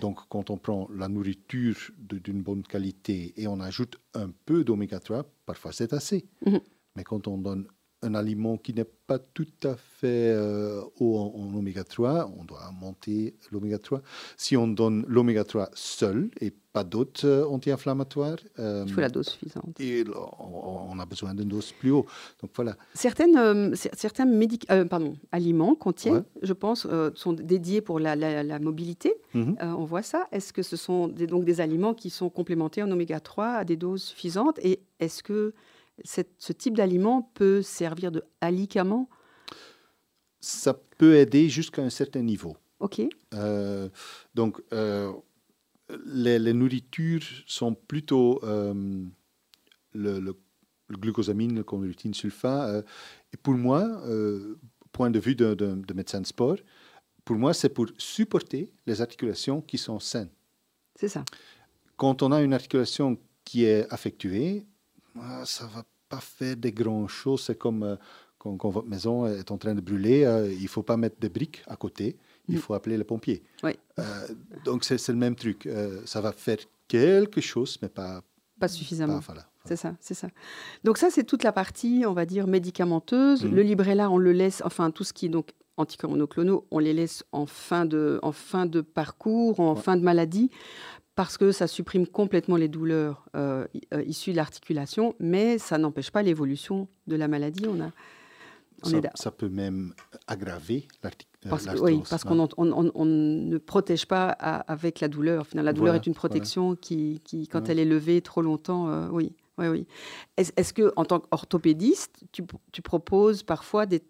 donc, 0.00 0.20
quand 0.28 0.50
on 0.50 0.58
prend 0.58 0.88
la 0.94 1.08
nourriture 1.08 1.76
d'une 1.98 2.42
bonne 2.42 2.62
qualité 2.62 3.32
et 3.36 3.48
on 3.48 3.60
ajoute 3.60 3.98
un 4.14 4.30
peu 4.44 4.64
d'oméga 4.64 5.00
3, 5.00 5.24
parfois 5.46 5.72
c'est 5.72 5.92
assez. 5.92 6.26
Mhm. 6.44 6.60
Mais 6.96 7.04
quand 7.04 7.26
on 7.28 7.38
donne 7.38 7.66
un 8.02 8.14
aliment 8.14 8.56
qui 8.56 8.72
n'est 8.72 8.84
pas 8.84 9.18
tout 9.18 9.46
à 9.64 9.74
fait 9.74 10.32
euh, 10.32 10.82
haut 11.00 11.18
en, 11.18 11.54
oméga 11.54 11.84
3, 11.84 12.32
on 12.38 12.44
doit 12.44 12.70
monter 12.80 13.34
l'oméga 13.50 13.78
3. 13.78 14.00
Si 14.36 14.56
on 14.56 14.68
donne 14.68 15.04
l'oméga 15.06 15.44
3 15.44 15.70
seul 15.74 16.30
et 16.40 16.52
pas 16.72 16.84
d'autres 16.84 17.26
euh, 17.26 17.46
anti-inflammatoires, 17.46 18.38
euh, 18.58 18.84
il 18.86 18.92
faut 18.92 19.00
la 19.00 19.08
dose 19.08 19.28
suffisante. 19.28 19.78
Et 19.80 20.04
on, 20.38 20.98
a 20.98 21.06
besoin 21.06 21.34
d'une 21.34 21.48
dose 21.48 21.72
plus 21.72 21.90
haut. 21.90 22.06
Donc 22.40 22.52
voilà. 22.54 22.76
Certaines, 22.94 23.74
certains 23.74 24.26
pardon, 24.88 25.16
aliments 25.32 25.74
contiennent, 25.74 26.24
je 26.42 26.52
pense, 26.52 26.86
sont 27.14 27.32
dédiés 27.32 27.80
pour 27.80 27.98
la, 28.00 28.14
la, 28.16 28.58
mobilité. 28.58 29.14
Mhm. 29.34 29.56
on 29.60 29.84
voit 29.84 30.02
ça. 30.02 30.26
Est-ce 30.32 30.52
que 30.52 30.62
ce 30.62 30.76
sont 30.76 31.08
des, 31.08 31.26
donc 31.26 31.44
des 31.44 31.60
aliments 31.60 31.94
qui 31.94 32.10
sont 32.10 32.30
complémentés 32.30 32.82
en 32.82 32.90
oméga 32.90 33.20
3 33.20 33.46
à 33.48 33.64
des 33.64 33.76
doses 33.76 34.02
suffisantes? 34.02 34.58
Et 34.62 34.80
est-ce 35.00 35.22
que 35.22 35.52
ce 36.04 36.52
type 36.52 36.76
d'aliment 36.76 37.30
peut 37.34 37.62
servir 37.62 38.10
de 38.10 38.22
alicament 38.40 39.08
Ça 40.40 40.74
peut 40.98 41.16
aider 41.16 41.48
jusqu'à 41.48 41.82
un 41.82 41.90
certain 41.90 42.22
niveau. 42.22 42.56
OK. 42.80 43.02
Euh, 43.34 43.88
donc, 44.34 44.60
euh, 44.72 45.12
les, 46.06 46.52
nourritures 46.52 47.22
sont 47.46 47.74
plutôt 47.74 48.40
euh, 48.42 49.04
le, 49.92 50.20
le, 50.20 50.36
glucosamine, 50.90 51.54
le 51.54 51.62
chondroïtine 51.62 52.14
sulfa. 52.14 52.82
et 53.32 53.36
pour 53.36 53.54
moi, 53.54 54.02
point 54.92 55.10
de 55.10 55.20
vue 55.20 55.34
de, 55.36 55.54
de 55.54 55.94
médecin 55.94 56.20
de 56.20 56.26
sport, 56.26 56.56
pour 57.24 57.36
moi, 57.36 57.54
c'est 57.54 57.68
pour 57.68 57.86
supporter 57.98 58.72
les 58.86 59.00
articulations 59.00 59.60
qui 59.60 59.78
sont 59.78 60.00
saines. 60.00 60.30
C'est 60.96 61.08
ça. 61.08 61.24
Quand 61.96 62.22
on 62.22 62.32
a 62.32 62.42
une 62.42 62.54
articulation 62.54 63.18
qui 63.44 63.64
est 63.64 63.86
affectuée, 63.92 64.66
ça 65.44 65.66
va 65.66 65.84
pas 66.10 66.20
faire 66.20 66.56
des 66.56 66.72
grandes 66.72 67.08
choses. 67.08 67.44
C'est 67.44 67.58
comme 67.58 67.82
euh, 67.82 67.96
quand, 68.38 68.68
votre 68.68 68.88
maison 68.88 69.26
est 69.26 69.50
en 69.50 69.56
train 69.56 69.74
de 69.74 69.80
brûler, 69.80 70.24
euh, 70.24 70.52
il 70.52 70.68
faut 70.68 70.82
pas 70.82 70.98
mettre 70.98 71.18
des 71.18 71.30
briques 71.30 71.62
à 71.66 71.76
côté, 71.76 72.18
il 72.48 72.56
mm. 72.56 72.58
faut 72.58 72.74
appeler 72.74 72.98
les 72.98 73.04
pompiers. 73.04 73.42
Oui. 73.62 73.72
Euh, 73.98 74.02
donc 74.64 74.84
c'est 74.84 75.08
le 75.08 75.14
même 75.14 75.36
truc. 75.36 75.66
ça 76.04 76.20
va 76.20 76.32
faire 76.32 76.58
quelque 76.88 77.40
chose, 77.40 77.78
mais 77.80 77.88
pas, 77.88 78.22
pas 78.58 78.68
suffisamment. 78.68 79.20
C'est 79.66 79.76
ça, 79.76 79.94
c'est 80.00 80.14
ça. 80.14 80.28
Donc 80.84 80.98
ça, 80.98 81.10
c'est 81.10 81.24
toute 81.24 81.44
la 81.44 81.52
partie, 81.52 82.04
on 82.06 82.14
va 82.14 82.24
dire, 82.26 82.46
médicamenteuse. 82.46 83.44
Mm. 83.44 83.54
Le 83.54 83.62
librella, 83.62 84.10
on 84.10 84.18
le 84.18 84.32
laisse, 84.32 84.62
enfin 84.64 84.90
tout 84.90 85.04
ce 85.04 85.12
qui 85.12 85.26
est 85.26 85.30
donc 85.30 85.50
anticoronoclonaux, 85.76 86.66
on 86.70 86.78
les 86.78 86.92
laisse 86.92 87.24
en 87.32 87.46
fin 87.46 87.86
de, 87.86 88.18
en 88.22 88.32
fin 88.32 88.66
de 88.66 88.80
parcours, 88.80 89.60
en 89.60 89.74
fin 89.74 89.96
de 89.96 90.02
maladie, 90.02 90.50
parce 91.20 91.36
que 91.36 91.52
ça 91.52 91.66
supprime 91.66 92.06
complètement 92.06 92.56
les 92.56 92.68
douleurs 92.68 93.26
euh, 93.36 93.66
euh, 93.92 94.02
issues 94.04 94.30
de 94.30 94.36
l'articulation, 94.36 95.14
mais 95.20 95.58
ça 95.58 95.76
n'empêche 95.76 96.10
pas 96.10 96.22
l'évolution 96.22 96.88
de 97.08 97.14
la 97.14 97.28
maladie. 97.28 97.66
On 97.66 97.78
a, 97.82 97.90
ça, 99.16 99.30
peut 99.30 99.50
même 99.50 99.92
aggraver 100.26 100.88
l'articulation. 101.02 101.72
Euh, 101.72 101.84
oui, 101.84 102.02
parce 102.08 102.24
qu'on 102.24 102.48
on, 102.56 103.04
ne 103.04 103.58
protège 103.58 104.06
pas 104.06 104.30
avec 104.30 105.00
la 105.00 105.08
douleur. 105.08 105.46
Finalement, 105.46 105.66
la 105.66 105.72
douleur 105.74 105.94
est 105.94 106.06
une 106.06 106.14
protection 106.14 106.74
qui, 106.74 107.20
qui, 107.22 107.48
quand 107.48 107.68
elle 107.68 107.78
est 107.78 107.84
levée 107.84 108.22
trop 108.22 108.40
longtemps, 108.40 109.10
oui. 109.10 109.34
Oui, 109.58 109.68
oui. 109.68 109.86
Est-ce 110.38 110.72
que, 110.72 110.90
en 110.96 111.04
tant 111.04 111.20
qu'orthopédiste, 111.20 112.24
tu, 112.32 112.44
tu, 112.72 112.80
proposes 112.80 113.42
parfois 113.42 113.84
des, 113.84 114.00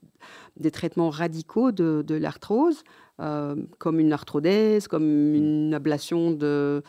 des 0.56 0.70
traitements 0.70 1.10
radicaux 1.10 1.72
de, 1.72 2.04
de 2.06 2.14
l'arthrose 2.14 2.84
euh, 3.20 3.56
comme 3.78 4.00
une 4.00 4.12
arthrodèse, 4.12 4.88
comme 4.88 5.04
mm. 5.04 5.34
une 5.34 5.74
ablation 5.74 6.30
de 6.30 6.82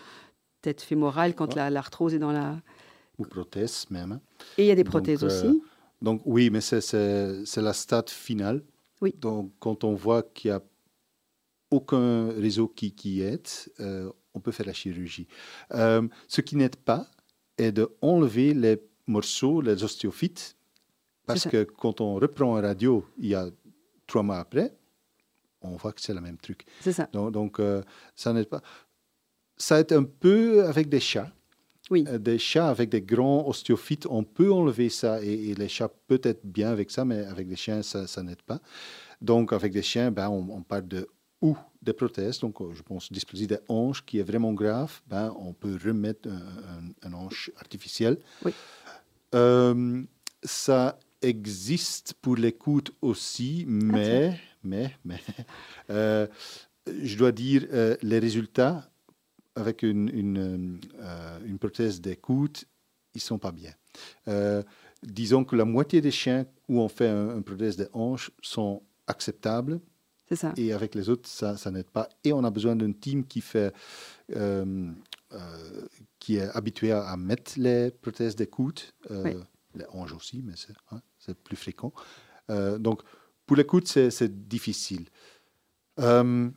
tête 0.61 0.81
fémorale 0.81 1.35
quand 1.35 1.55
l'arthrose 1.55 2.13
est 2.13 2.19
dans 2.19 2.31
la... 2.31 2.61
Ou 3.17 3.25
prothèse 3.25 3.85
même. 3.89 4.19
Et 4.57 4.63
il 4.63 4.67
y 4.67 4.71
a 4.71 4.75
des 4.75 4.83
prothèses 4.83 5.23
euh, 5.23 5.27
aussi. 5.27 5.61
Donc 6.01 6.21
oui, 6.25 6.49
mais 6.49 6.61
c'est 6.61 7.57
la 7.57 7.73
stade 7.73 8.09
finale. 8.09 8.63
Oui. 9.01 9.13
Donc 9.19 9.51
quand 9.59 9.83
on 9.83 9.93
voit 9.93 10.23
qu'il 10.23 10.51
n'y 10.51 10.57
a 10.57 10.61
aucun 11.69 12.29
réseau 12.29 12.67
qui, 12.67 12.93
qui 12.93 13.21
aide, 13.21 13.47
euh, 13.79 14.09
on 14.33 14.39
peut 14.39 14.51
faire 14.51 14.65
la 14.65 14.73
chirurgie. 14.73 15.27
ce 15.71 16.41
qui 16.41 16.55
n'aide 16.55 16.77
pas 16.77 17.07
est 17.57 17.71
de 17.71 17.89
enlever 18.01 18.53
les 18.53 18.81
morceaux, 19.07 19.61
les 19.61 19.83
ostéophytes, 19.83 20.55
parce 21.25 21.47
que 21.47 21.63
quand 21.63 22.01
on 22.01 22.15
reprend 22.15 22.55
un 22.55 22.61
radio, 22.61 23.05
il 23.17 23.27
y 23.27 23.35
a 23.35 23.49
trois 24.07 24.23
mois 24.23 24.39
après, 24.39 24.73
on 25.61 25.75
voit 25.75 25.93
que 25.93 26.01
c'est 26.01 26.13
le 26.13 26.21
même 26.21 26.37
truc. 26.37 26.65
C'est 26.79 26.93
ça. 26.93 27.07
Donc, 27.11 27.59
euh, 27.59 27.81
ça 28.15 28.33
n'est 28.33 28.45
pas. 28.45 28.61
Ça 29.57 29.79
est 29.79 29.91
un 29.91 30.03
peu 30.03 30.65
avec 30.65 30.89
des 30.89 30.99
chats. 30.99 31.31
Oui. 31.89 32.05
Euh, 32.07 32.17
des 32.17 32.37
chats 32.37 32.69
avec 32.69 32.89
des 32.89 33.01
grands 33.01 33.47
ostéophytes, 33.47 34.07
on 34.09 34.23
peut 34.23 34.51
enlever 34.51 34.89
ça 34.89 35.21
et, 35.21 35.53
les 35.53 35.67
chats 35.67 35.91
peut 36.07 36.21
être 36.23 36.45
bien 36.45 36.69
avec 36.71 36.89
ça, 36.89 37.05
mais 37.05 37.25
avec 37.25 37.47
des 37.47 37.55
chiens, 37.55 37.81
ça, 37.83 38.07
ça 38.07 38.23
n'aide 38.23 38.41
pas. 38.41 38.59
Donc, 39.19 39.53
avec 39.53 39.73
des 39.73 39.81
chiens, 39.81 40.09
ben, 40.09 40.29
on, 40.29 40.61
parle 40.63 40.87
de 40.87 41.07
ou 41.41 41.57
des 41.81 41.93
prothèses, 41.93 42.39
donc 42.39 42.61
euh, 42.61 42.71
je 42.73 42.81
pense 42.83 43.11
dysplasie 43.11 43.47
des 43.47 43.59
hanches 43.67 44.05
qui 44.05 44.19
est 44.19 44.23
vraiment 44.23 44.53
grave, 44.53 45.01
ben, 45.07 45.35
on 45.39 45.53
peut 45.53 45.77
remettre 45.83 46.29
un, 46.29 47.07
un, 47.07 47.13
hanche 47.13 47.51
artificielle. 47.57 48.17
Oui. 48.45 48.53
ça 50.43 50.97
existe 51.21 52.15
pour 52.21 52.35
les 52.35 52.51
coudes 52.51 52.89
aussi, 53.01 53.65
mais 53.67 54.39
mais, 54.63 54.95
mais 55.05 55.19
euh, 55.89 56.27
je 56.87 57.17
dois 57.17 57.31
dire, 57.31 57.65
euh, 57.71 57.95
les 58.01 58.19
résultats 58.19 58.89
avec 59.55 59.83
une, 59.83 60.09
une, 60.09 60.79
euh, 60.99 61.39
une 61.45 61.59
prothèse 61.59 62.01
d'écoute, 62.01 62.65
ils 63.13 63.17
ne 63.17 63.21
sont 63.21 63.39
pas 63.39 63.51
bien. 63.51 63.73
disons 65.03 65.43
que 65.43 65.55
la 65.55 65.65
moitié 65.65 65.99
des 65.99 66.11
chiens 66.11 66.45
où 66.69 66.79
on 66.79 66.87
fait 66.87 67.09
un, 67.09 67.35
une 67.35 67.43
prothèse 67.43 67.75
des 67.75 67.87
hanches 67.93 68.31
sont 68.41 68.83
acceptables. 69.07 69.81
C'est 70.29 70.37
ça. 70.37 70.53
Et 70.55 70.71
avec 70.71 70.95
les 70.95 71.09
autres, 71.09 71.27
ça, 71.27 71.57
ça 71.57 71.71
n'aide 71.71 71.89
pas. 71.89 72.07
Et 72.23 72.31
on 72.31 72.45
a 72.45 72.49
besoin 72.49 72.75
d'un 72.77 72.93
team 72.93 73.25
qui 73.25 73.41
fait... 73.41 73.73
qui 76.19 76.35
est 76.37 76.49
habitué 76.55 76.93
à, 76.93 77.17
mettre 77.17 77.53
les 77.57 77.91
prothèses 77.91 78.37
d'écoute, 78.37 78.93
les 79.09 79.85
hanches 79.91 80.13
aussi, 80.13 80.41
mais 80.41 80.53
c'est 80.55 80.73
hein, 80.91 81.01
plus 81.43 81.57
fréquent. 81.57 81.91
donc, 82.79 83.01
pour 83.51 83.57
l'écoute, 83.57 83.85
c'est 83.85 84.47
difficile. 84.47 85.09
Euh, 85.99 86.49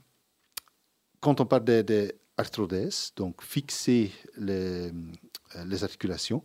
quand 1.19 1.41
on 1.41 1.45
parle 1.45 1.65
des, 1.65 2.15
arthrodèses, 2.37 3.11
donc 3.17 3.43
fixer 3.43 4.13
les, 4.37 4.93
euh, 4.93 5.65
les 5.67 5.83
articulations, 5.83 6.45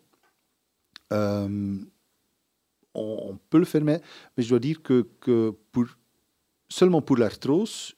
euh, 1.14 1.78
on, 2.96 3.38
peut 3.52 3.60
le 3.60 3.66
faire, 3.66 3.84
mais, 3.84 4.02
je 4.40 4.50
dois 4.50 4.58
dire 4.58 4.82
que, 4.82 5.08
que 5.22 5.52
pour, 5.72 5.86
seulement 6.68 7.04
pour 7.04 7.18
l'arthrose, 7.18 7.94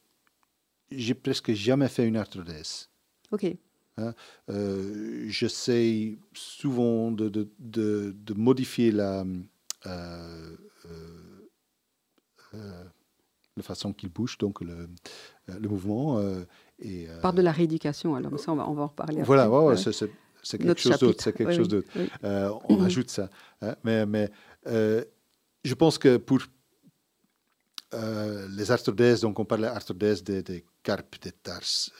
j'ai 0.92 1.14
presque 1.14 1.54
jamais 1.54 1.88
fait 1.88 2.06
une 2.06 2.18
arthrodèse. 2.18 2.90
OK. 3.32 3.46
Hein, 3.96 4.14
j'essaie 5.28 6.18
souvent 6.34 7.12
de, 7.12 7.30
de, 7.30 7.48
de, 8.14 8.34
modifier 8.34 8.92
la, 8.92 9.24
euh, 9.86 10.58
la 13.58 13.64
façon 13.64 13.94
qu'il 13.94 14.10
bouge, 14.10 14.38
donc 14.38 14.62
le, 14.62 14.74
euh, 14.74 15.60
le 15.60 15.70
mouvement. 15.70 16.20
Euh, 16.20 16.46
et, 16.80 17.08
Par 17.22 17.34
de 17.34 17.42
la 17.42 17.52
rééducation, 17.52 18.16
alors 18.16 18.40
ça, 18.40 18.52
on 18.52 18.56
va, 18.56 18.70
on 18.70 18.74
va 18.74 18.84
en 18.84 18.88
reparler. 18.88 19.22
Voilà, 19.24 19.76
c'est 20.44 20.58
quelque, 20.58 20.80
chose 20.80 20.98
d'autre. 20.98 21.24
C'est 21.24 21.34
quelque 21.34 21.54
chose 21.54 21.68
d'autre. 21.68 21.88
on 22.24 22.84
ajoute 22.84 23.10
ça. 23.10 23.30
Hein. 23.62 23.76
mais 23.84 24.30
je 24.66 25.74
pense 25.74 25.98
que 25.98 26.18
pour 26.18 26.40
les 27.94 28.72
arthrodèses, 28.72 29.22
donc 29.22 29.40
on 29.40 29.46
parle 29.46 29.62
d'arthrodèses 29.62 30.24
des, 30.24 30.42
des, 30.42 30.66
carpes, 30.82 31.22
des 31.22 31.32
tarses, 31.32 31.92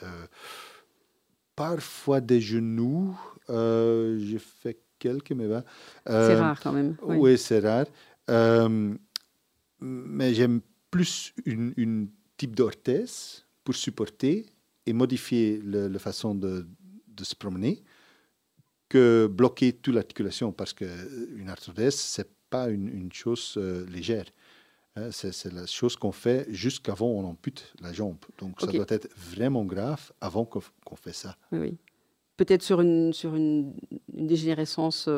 parfois 1.54 2.20
des 2.20 2.40
genoux. 2.40 3.16
J'ai 3.48 4.38
fait 4.38 4.78
quelques, 4.98 5.32
mais 5.32 5.46
ben, 5.46 5.64
c'est 6.06 6.34
rare 6.34 6.60
quand 6.60 6.72
même. 6.72 6.96
Oui, 7.02 7.38
c'est 7.38 7.60
rare 7.60 7.86
mais 9.82 10.34
j'aime 10.34 10.60
plus 10.90 11.34
une, 11.44 11.74
une 11.76 12.08
type 12.36 12.54
d'orthèse 12.56 13.44
pour 13.64 13.74
supporter 13.74 14.46
et 14.86 14.92
modifier 14.92 15.60
la 15.62 15.98
façon 15.98 16.34
de, 16.34 16.66
de, 17.08 17.24
se 17.24 17.34
promener 17.34 17.82
que 18.88 19.26
bloquer 19.26 19.72
toute 19.72 19.94
l'articulation 19.94 20.52
parce 20.52 20.72
qu'une 20.72 21.48
arthrodèse, 21.48 21.96
ce 21.96 22.22
n'est 22.22 22.28
pas 22.50 22.68
une, 22.68 22.88
une 22.88 23.12
chose 23.12 23.54
euh, 23.56 23.86
légère. 23.86 24.26
Hein, 24.96 25.10
c'est 25.10 25.52
la 25.52 25.66
chose 25.66 25.96
qu'on 25.96 26.12
fait 26.12 26.46
jusqu'avant 26.50 27.06
on 27.06 27.24
ampute 27.24 27.72
la 27.80 27.92
jambe. 27.94 28.18
Donc 28.38 28.60
ça 28.60 28.66
doit 28.66 28.84
être 28.88 29.08
vraiment 29.16 29.64
grave 29.64 30.12
avant 30.20 30.44
qu'on 30.44 30.96
fait 30.96 31.14
ça. 31.14 31.38
Oui, 31.50 31.78
peut-être 32.36 32.62
sur 32.62 32.82
une, 32.82 33.14
sur 33.14 33.34
une, 33.34 33.72
dégénérescence 34.12 35.08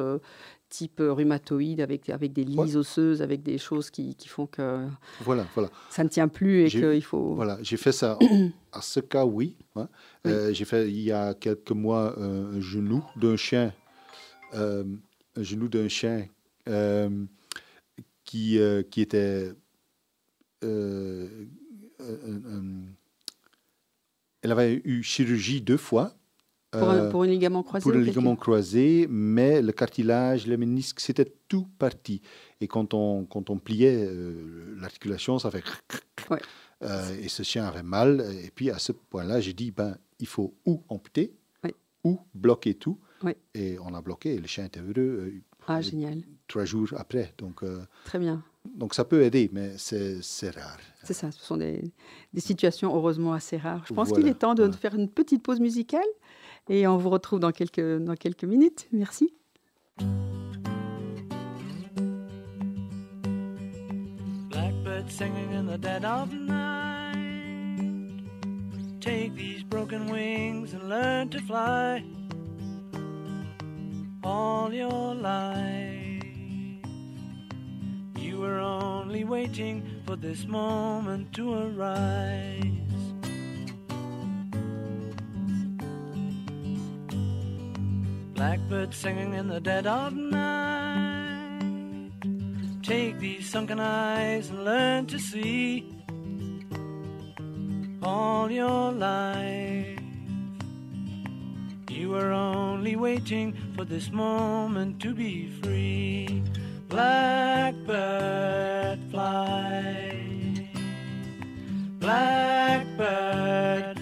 type 0.69 1.01
rhumatoïde 1.01 1.81
avec, 1.81 2.11
avec 2.11 2.33
des 2.33 2.45
lises 2.45 2.77
osseuses, 2.77 3.23
avec 3.23 3.43
des 3.43 3.59
choses 3.59 3.91
qui, 3.91 4.15
qui, 4.15 4.29
font 4.29 4.47
que 4.47 4.87
voilà, 5.21 5.47
voilà. 5.55 5.71
ça 5.91 6.03
ne 6.03 6.09
tient 6.09 6.29
plus 6.29 6.65
et 6.65 6.69
qu'il 6.69 7.05
faut... 7.05 7.35
Voilà, 7.35 7.59
j'ai 7.63 7.77
fait 7.77 7.93
ça. 7.93 8.19
à 8.73 8.83
ce 8.83 9.01
cas, 9.01 9.25
oui. 9.25 9.57
Hein. 9.77 9.89
j'ai 10.25 10.65
fait 10.65 10.89
il 10.89 11.01
y 11.01 11.13
a 11.13 11.35
quelques 11.35 11.71
mois 11.71 12.19
un 12.19 12.61
genou 12.61 13.05
d'un 13.17 13.37
chien, 13.37 13.73
un 14.53 14.85
genou 15.37 15.69
d'un 15.69 15.89
chien 15.89 16.27
qui, 18.25 18.59
qui 18.91 19.01
était 19.01 19.53
elle 24.45 24.53
avait 24.53 24.81
eu 24.85 25.03
chirurgie 25.03 25.63
deux 25.63 25.79
fois. 25.79 26.15
Pour, 26.79 26.91
un, 26.91 27.09
pour 27.09 27.25
ligament 27.25 27.63
croisé 27.63 27.83
Pour 27.83 27.93
un 27.93 28.03
ligament 28.03 28.37
croisé, 28.37 29.07
mais 29.11 29.63
le 29.63 29.73
cartilage, 29.73 30.47
le 30.47 30.57
ménisque, 30.57 31.01
c'était 31.01 31.33
tout 31.49 31.67
parti. 31.79 32.21
Et 32.61 32.69
quand 32.69 32.95
on, 32.95 33.25
quand 33.25 33.51
on 33.51 33.59
pliait 33.59 34.07
euh, 34.07 34.77
l'articulation, 34.81 35.39
ça 35.39 35.51
fait... 35.51 35.65
Euh, 36.83 37.17
et 37.23 37.29
ce 37.29 37.43
chien 37.43 37.65
avait 37.65 37.83
mal. 37.83 38.25
Et 38.45 38.51
puis 38.51 38.71
à 38.71 38.79
ce 38.79 38.93
point-là, 38.93 39.41
j'ai 39.41 39.53
dit, 39.55 39.71
ben, 39.71 39.97
il 40.19 40.27
faut 40.27 40.55
ou 40.67 40.83
amputer, 40.89 41.33
ou 42.03 42.19
bloquer 42.35 42.75
tout. 42.75 42.99
Et 43.55 43.79
on 43.79 43.95
a 43.95 44.03
bloqué 44.03 44.35
et 44.35 44.39
le 44.39 44.47
chien 44.47 44.67
était 44.67 44.81
heureux. 44.81 44.93
Euh, 44.99 45.43
ah, 45.67 45.81
génial. 45.81 46.23
Trois 46.47 46.67
jours 46.67 46.89
après. 46.97 47.33
Donc, 47.39 47.63
Très 48.05 48.19
bien. 48.19 48.45
Donc 48.65 48.95
ça 48.95 49.05
peut 49.05 49.23
aider, 49.23 49.51
mais 49.53 49.75
c'est 49.77 50.51
rare. 50.51 50.79
C'est 51.03 51.13
ça, 51.13 51.31
ce 51.31 51.41
sont 51.41 51.59
des, 51.59 51.83
des, 52.33 52.41
situations 52.41 52.95
heureusement 52.95 53.35
assez 53.35 53.59
rares. 53.59 53.85
Je 53.87 53.93
pense 53.93 54.11
qu'il 54.11 54.27
est 54.27 54.35
temps 54.35 54.55
de 54.55 54.71
faire 54.73 54.95
une 54.95 55.09
petite 55.09 55.43
pause 55.43 55.61
musicale 55.61 56.07
et 56.69 56.87
on 56.87 56.97
vous 56.97 57.11
retrouve 57.11 57.41
dans 57.41 57.53
quelques, 57.53 57.99
dans 58.03 58.17
quelques 58.17 58.45
minutes. 58.45 58.89
Merci. 58.93 59.35
Blackbird 64.49 65.11
singing 65.11 65.53
in 65.53 65.67
the 65.67 65.79
dead 65.79 66.05
of 66.05 66.33
night. 66.33 67.15
Take 69.01 69.35
these 69.35 69.63
broken 69.63 70.11
wings 70.11 70.73
and 70.73 70.89
learn 70.89 71.29
to 71.31 71.39
fly 71.41 72.03
all 74.23 74.73
your 74.73 75.15
life. 75.15 76.23
You 78.17 78.39
were 78.39 78.59
only 78.59 79.25
waiting 79.25 79.83
for 80.07 80.17
this 80.17 80.47
moment 80.47 81.33
to 81.35 81.53
arise. 81.53 82.74
Blackbird 88.45 88.93
singing 88.93 89.33
in 89.33 89.49
the 89.49 89.59
dead 89.59 89.87
of 89.87 90.13
night. 90.13 91.63
Take 92.83 93.19
these 93.19 93.49
sunken 93.49 93.81
eyes 93.81 94.51
and 94.51 94.67
learn 94.67 95.07
to 95.07 95.19
see 95.19 95.91
all 98.03 98.51
your 98.51 98.93
life. 98.93 99.99
You 101.89 102.11
were 102.11 102.33
only 102.33 102.97
waiting 102.97 103.57
for 103.75 103.87
this 103.87 104.13
moment 104.13 105.01
to 105.01 105.15
be 105.15 105.49
free 105.63 106.43
blackbird 106.91 107.79
fly. 109.11 110.69
Blackbird 111.99 113.94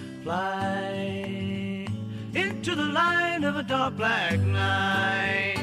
into 2.65 2.75
the 2.77 2.89
line 2.93 3.43
of 3.43 3.57
a 3.57 3.63
dark 3.63 3.97
black 3.97 4.39
night. 4.39 5.62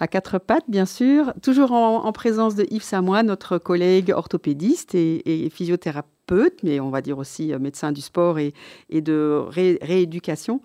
à 0.00 0.08
quatre 0.08 0.38
pattes, 0.38 0.68
bien 0.68 0.86
sûr. 0.86 1.32
Toujours 1.42 1.72
en, 1.72 2.12
présence 2.12 2.54
de 2.54 2.66
Yves 2.70 2.82
Samois, 2.82 3.22
notre 3.22 3.58
collègue 3.58 4.12
orthopédiste 4.14 4.94
et 4.94 5.50
physiothérapeute 5.52 6.16
mais 6.62 6.80
on 6.80 6.90
va 6.90 7.00
dire 7.00 7.18
aussi 7.18 7.52
euh, 7.52 7.58
médecin 7.58 7.92
du 7.92 8.00
sport 8.00 8.38
et, 8.38 8.52
de 8.90 9.44
rééducation. 9.50 10.60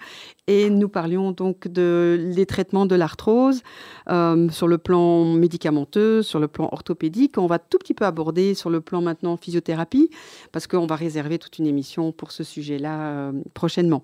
Et 0.48 0.70
nous 0.70 0.90
parlions 0.90 1.32
donc 1.32 1.68
de 1.68 2.32
les 2.36 2.46
traitements 2.46 2.86
de 2.86 2.96
l'arthrose 2.96 3.62
euh, 4.10 4.50
sur 4.50 4.68
le 4.68 4.78
plan 4.78 5.26
médicamenteux, 5.26 6.24
sur 6.24 6.40
le 6.40 6.48
plan 6.48 6.70
orthopédique. 6.72 7.38
On 7.38 7.48
va 7.48 7.60
tout 7.60 7.78
petit 7.78 7.94
peu 7.94 8.06
aborder 8.06 8.54
sur 8.54 8.70
le 8.70 8.82
plan 8.82 9.02
maintenant 9.02 9.38
physiothérapie, 9.38 10.10
parce 10.52 10.68
qu'on 10.68 10.88
va 10.88 10.96
réserver 10.96 11.38
toute 11.40 11.60
une 11.60 11.68
émission 11.68 12.12
pour 12.12 12.32
ce 12.32 12.44
sujet-là 12.44 13.00
euh, 13.02 13.32
prochainement. 13.54 14.04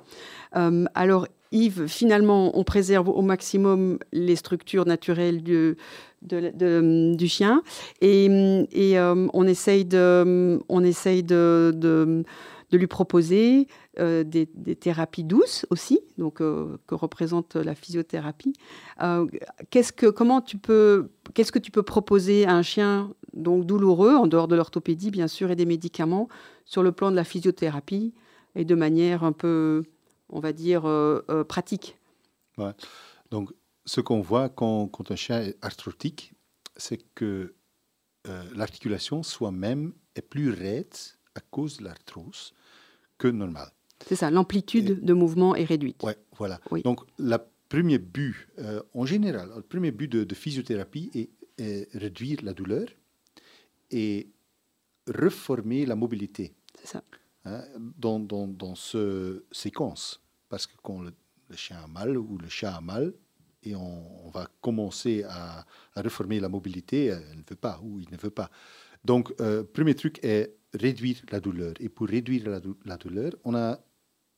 alors, 0.94 1.28
Yves, 1.52 1.88
finalement, 1.88 2.58
on 2.58 2.64
préserve 2.64 3.10
au 3.10 3.22
maximum 3.22 4.00
les 4.12 4.36
structures 4.36 4.86
naturelles 4.86 5.44
du, 5.44 5.78
chien 7.28 7.62
et, 8.02 8.28
euh, 8.30 9.28
on 9.34 9.48
essaye 9.48 9.86
de, 9.86 10.60
on 10.68 10.84
essaye 10.84 11.24
de, 11.24 12.24
lui 12.72 12.88
proposer 12.88 13.68
euh, 14.00 14.24
des, 14.24 14.48
thérapies 14.76 15.24
douces 15.24 15.66
aussi, 15.70 16.00
donc 16.18 16.42
euh, 16.42 16.78
que 16.86 16.96
représente 16.96 17.56
la 17.56 17.76
physiothérapie. 17.76 18.54
qu'est-ce 19.70 19.94
que, 19.94 20.40
tu 20.42 20.58
peux, 20.58 21.10
qu'est-ce 21.34 21.52
que 21.52 21.60
tu 21.60 21.72
peux 21.72 21.84
proposer 21.84 22.46
à 22.46 22.54
un 22.54 22.62
chien 22.62 23.12
donc 23.34 23.66
douloureux, 23.66 24.16
en 24.16 24.28
dehors 24.28 24.48
de 24.48 24.56
l'orthopédie 24.56 25.12
bien 25.12 25.28
sûr 25.28 25.52
et 25.52 25.56
des 25.56 25.66
médicaments, 25.66 26.28
sur 26.66 26.84
le 26.84 26.92
plan 26.92 27.12
de 27.12 27.16
la 27.16 27.24
physiothérapie 27.24 28.14
et 28.56 28.66
de 28.66 28.76
manière 28.76 29.24
un 29.24 29.32
peu 29.32 29.84
on 30.30 30.40
va 30.40 30.54
dire, 30.54 30.86
euh, 30.86 31.22
euh, 31.30 31.44
pratique. 31.44 31.98
Donc, 33.30 33.52
ce 33.86 34.02
qu'on 34.02 34.22
voit 34.22 34.50
quand, 34.50 35.12
un 35.12 35.16
chien 35.16 35.42
est 35.42 35.58
arthrotique, 35.62 36.34
c'est 36.76 37.00
que 37.14 37.56
euh, 38.28 38.44
l'articulation 38.56 39.24
soi-même 39.24 39.94
est 40.16 40.22
plus 40.22 40.50
raide 40.50 40.94
à 41.36 41.40
cause 41.40 41.78
de 41.78 41.84
l'arthrose 41.84 42.54
que 43.18 43.28
normal. 43.28 43.70
C'est 44.06 44.16
ça, 44.16 44.30
l'amplitude 44.30 45.04
de 45.04 45.14
mouvement 45.14 45.56
est 45.56 45.64
réduite. 45.64 46.04
Ouais, 46.04 46.18
voilà. 46.38 46.60
Donc, 46.84 47.02
le 47.18 47.38
premier 47.70 47.98
but, 47.98 48.48
en 48.94 49.06
général, 49.06 49.52
le 49.56 49.62
premier 49.62 49.92
but 49.92 50.08
de, 50.08 50.36
physiothérapie 50.36 51.10
est, 51.14 51.30
est, 51.58 51.90
réduire 51.96 52.40
la 52.44 52.54
douleur 52.54 52.88
et 53.90 54.30
reformer 55.08 55.86
la 55.86 55.96
mobilité. 55.96 56.54
C'est 56.80 56.88
ça. 56.88 57.04
Hein, 57.48 57.64
dans, 57.98 58.20
dans, 58.20 58.46
dans 58.48 58.76
ce 58.76 59.46
séquence. 59.52 60.22
Parce 60.50 60.68
que 60.68 60.74
quand 60.84 61.00
le, 61.02 61.14
chien 61.56 61.78
a 61.82 61.88
mal 61.88 62.18
ou 62.18 62.38
le 62.38 62.50
chat 62.50 62.76
a 62.76 62.82
mal, 62.82 63.14
et 63.64 63.74
on, 63.74 64.30
va 64.30 64.48
commencer 64.62 65.24
à, 65.24 65.66
à, 65.96 66.02
reformer 66.02 66.40
la 66.42 66.50
mobilité, 66.50 67.06
elle 67.06 67.38
ne 67.38 67.44
veut 67.50 67.56
pas 67.56 67.80
ou 67.82 68.00
il 68.00 68.08
ne 68.12 68.18
veut 68.18 68.30
pas. 68.30 68.50
Donc, 69.04 69.34
euh, 69.40 69.64
premier 69.64 69.96
truc 69.96 70.20
est 70.24 70.56
réduire 70.74 71.22
la 71.32 71.40
douleur. 71.40 71.74
Et 71.80 71.90
pour 71.90 72.08
réduire 72.08 72.50
la, 72.50 72.60
dou- 72.60 72.78
la 72.86 72.98
douleur, 72.98 73.32
on 73.46 73.56
a 73.56 73.80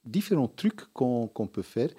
différents 0.05 0.47
trucs 0.47 0.81
qu'on 0.93 1.27
qu'on 1.27 1.47
peut 1.47 1.63
faire. 1.63 1.89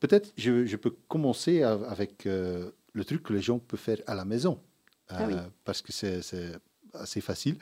Peut-être 0.00 0.32
je, 0.36 0.66
je 0.66 0.76
peux 0.76 0.94
commencer 1.08 1.62
av- 1.62 1.84
avec 1.84 2.26
euh, 2.26 2.70
le 2.92 3.04
truc 3.04 3.22
que 3.22 3.32
les 3.32 3.42
gens 3.42 3.58
peuvent 3.58 3.80
faire 3.80 4.00
à 4.06 4.14
la 4.14 4.24
maison. 4.24 4.60
Ah 5.08 5.24
oui. 5.26 5.34
Euh, 5.34 5.48
Parce 5.64 5.80
que 5.80 5.92
c'est 5.92 6.20
assez 6.94 7.20
facile. 7.20 7.56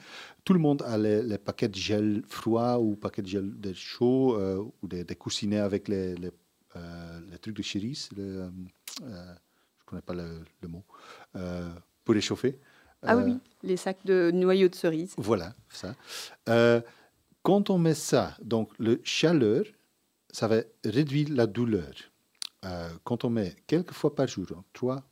Tout 0.44 0.52
le 0.52 0.58
monde 0.58 0.82
a 0.82 0.96
les, 0.98 1.22
les 1.22 1.38
paquets 1.38 1.68
de 1.68 1.74
gel 1.74 2.22
froid 2.28 2.76
ou 2.78 2.96
paquets 2.96 3.22
de 3.22 3.28
gel 3.28 3.60
de 3.60 3.72
chaud 3.72 4.34
euh, 4.36 4.64
ou 4.82 4.88
des, 4.88 5.04
des 5.04 5.16
coussinets 5.16 5.58
avec 5.58 5.88
les, 5.88 6.14
les, 6.16 6.30
euh, 6.76 7.20
les 7.30 7.38
trucs 7.38 7.56
de 7.56 7.62
chéris. 7.62 8.08
euh, 8.18 8.50
je 9.00 9.04
ne 9.04 9.84
connais 9.86 10.02
pas 10.02 10.14
le, 10.14 10.40
le 10.62 10.68
mot. 10.68 10.84
pour 12.04 12.14
réchauffer. 12.14 12.58
Ah 13.02 13.16
oui, 13.16 13.38
les 13.62 13.78
sacs 13.78 14.04
de 14.04 14.30
noyaux 14.30 14.68
de 14.68 14.74
cerises. 14.74 15.14
voilà, 15.16 15.54
ça. 15.70 15.94
Quand 17.42 17.70
on 17.70 17.78
met 17.78 17.94
ça, 17.94 18.36
donc 18.42 18.72
le 18.78 19.00
chaleur, 19.04 19.64
ça 20.30 20.46
va 20.48 20.60
réduire 20.84 21.28
la 21.30 21.46
douleur. 21.46 21.92
Quand 23.04 23.24
on 23.24 23.30
met 23.30 23.56
quelques 23.66 23.92
fois 23.94 24.14
par 24.14 24.28
jour, 24.28 24.46
hein, 24.54 24.62
trois, 24.74 25.02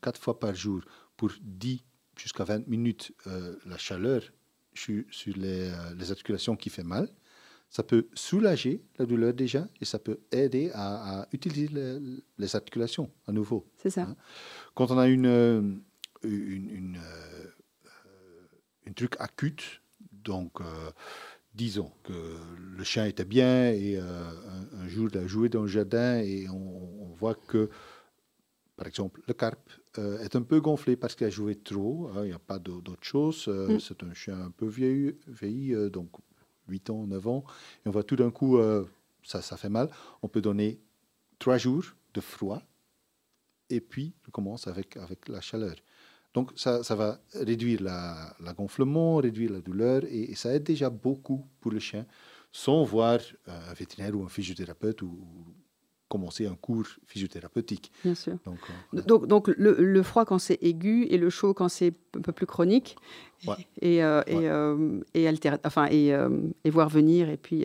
quatre 0.00 0.20
fois 0.20 0.38
par 0.38 0.54
jour, 0.54 0.80
pour 1.16 1.32
10 1.42 1.82
jusqu'à 2.16 2.44
20 2.44 2.66
minutes, 2.66 3.12
euh, 3.26 3.56
la 3.66 3.78
chaleur 3.78 4.22
sur, 4.74 5.04
les, 5.36 5.70
euh, 5.70 5.94
les 5.96 6.10
articulations 6.10 6.56
qui 6.56 6.70
fait 6.70 6.82
mal, 6.84 7.08
ça 7.68 7.82
peut 7.82 8.08
soulager 8.14 8.82
la 8.98 9.06
douleur 9.06 9.34
déjà 9.34 9.68
et 9.80 9.84
ça 9.84 9.98
peut 9.98 10.20
aider 10.30 10.70
à, 10.72 11.22
à 11.22 11.28
utiliser 11.32 11.68
les, 11.68 11.98
les 12.38 12.56
articulations 12.56 13.10
à 13.26 13.32
nouveau. 13.32 13.66
C'est 13.76 13.90
ça. 13.90 14.02
Hein. 14.02 14.16
Quand 14.74 14.90
on 14.90 14.98
a 14.98 15.08
une, 15.08 15.26
euh, 15.26 15.60
une, 16.22 16.70
une, 16.70 17.00
une 18.86 18.94
truc 18.94 19.16
acute, 19.18 19.82
donc 20.12 20.60
disons 21.56 21.90
que 22.04 22.12
le 22.76 22.84
chien 22.84 23.06
était 23.06 23.24
bien 23.24 23.70
et 23.70 23.96
euh, 23.96 24.02
un, 24.02 24.80
un 24.82 24.88
jour 24.88 25.08
il 25.10 25.18
a 25.18 25.26
joué 25.26 25.48
dans 25.48 25.62
le 25.62 25.68
jardin 25.68 26.18
et 26.18 26.48
on, 26.48 27.02
on 27.02 27.14
voit 27.14 27.34
que, 27.34 27.70
par 28.76 28.86
exemple, 28.86 29.22
le 29.26 29.34
carpe 29.34 29.70
euh, 29.98 30.18
est 30.20 30.36
un 30.36 30.42
peu 30.42 30.60
gonflé 30.60 30.96
parce 30.96 31.14
qu'il 31.14 31.26
a 31.26 31.30
joué 31.30 31.54
trop, 31.56 32.08
hein, 32.14 32.24
il 32.24 32.28
n'y 32.28 32.32
a 32.32 32.38
pas 32.38 32.58
d'au- 32.58 32.80
d'autre 32.82 33.04
chose, 33.04 33.46
euh, 33.48 33.76
Mm. 33.76 33.80
c'est 33.80 34.02
un 34.02 34.14
chien 34.14 34.38
un 34.40 34.50
peu 34.50 34.66
vieilli, 34.66 35.16
vieilli 35.26 35.74
euh, 35.74 35.88
donc 35.90 36.10
8 36.68 36.90
ans, 36.90 37.06
9 37.06 37.26
ans, 37.26 37.44
et 37.84 37.88
on 37.88 37.92
voit 37.92 38.02
tout 38.04 38.16
d'un 38.16 38.30
coup, 38.30 38.58
ça, 39.22 39.40
ça 39.40 39.56
fait 39.56 39.68
mal, 39.68 39.88
on 40.22 40.28
peut 40.28 40.40
donner 40.42 40.80
3 41.38 41.58
jours 41.58 41.84
de 42.12 42.20
froid 42.20 42.60
et 43.70 43.80
puis 43.80 44.14
on 44.26 44.30
commence 44.30 44.66
avec, 44.66 44.96
avec 44.96 45.28
la 45.28 45.40
chaleur. 45.40 45.74
Donc 46.34 46.52
ça, 46.56 46.82
ça 46.84 46.94
va 46.94 47.20
réduire 47.34 47.82
la, 47.82 48.36
la 48.40 48.52
gonflement, 48.52 49.16
réduire 49.16 49.52
la 49.52 49.60
douleur 49.60 50.04
et, 50.04 50.24
et 50.30 50.34
ça 50.34 50.54
aide 50.54 50.64
déjà 50.64 50.90
beaucoup 50.90 51.46
pour 51.60 51.70
le 51.72 51.78
chien 51.78 52.04
sans 52.52 52.84
voir 52.84 53.20
un 53.46 53.72
vétérinaire 53.74 54.16
ou 54.18 54.24
un 54.24 54.28
physiothérapeute 54.28 55.02
ou, 55.02 55.06
ou 55.08 55.54
commencer 56.08 56.46
un 56.46 56.54
cours 56.54 56.86
physiothérapeutique. 57.06 57.90
Bien 58.04 58.14
sûr. 58.14 58.36
Donc, 58.44 58.58
euh. 58.94 59.02
Donc, 59.02 59.26
donc 59.26 59.48
le, 59.48 59.74
le 59.78 60.02
froid 60.02 60.24
quand 60.24 60.38
c'est 60.38 60.58
aigu 60.62 61.04
et 61.10 61.18
le 61.18 61.30
chaud 61.30 61.52
quand 61.54 61.68
c'est 61.68 61.94
un 62.16 62.20
peu 62.20 62.32
plus 62.32 62.46
chronique. 62.46 62.96
Ouais. 63.46 63.54
Et, 63.82 64.02
euh, 64.02 64.22
et, 64.26 64.48
euh, 64.48 65.00
et, 65.14 65.26
alter- 65.28 65.58
enfin, 65.64 65.88
et, 65.90 66.14
et 66.64 66.70
voir 66.70 66.88
venir. 66.88 67.28
Et 67.28 67.36
puis, 67.36 67.64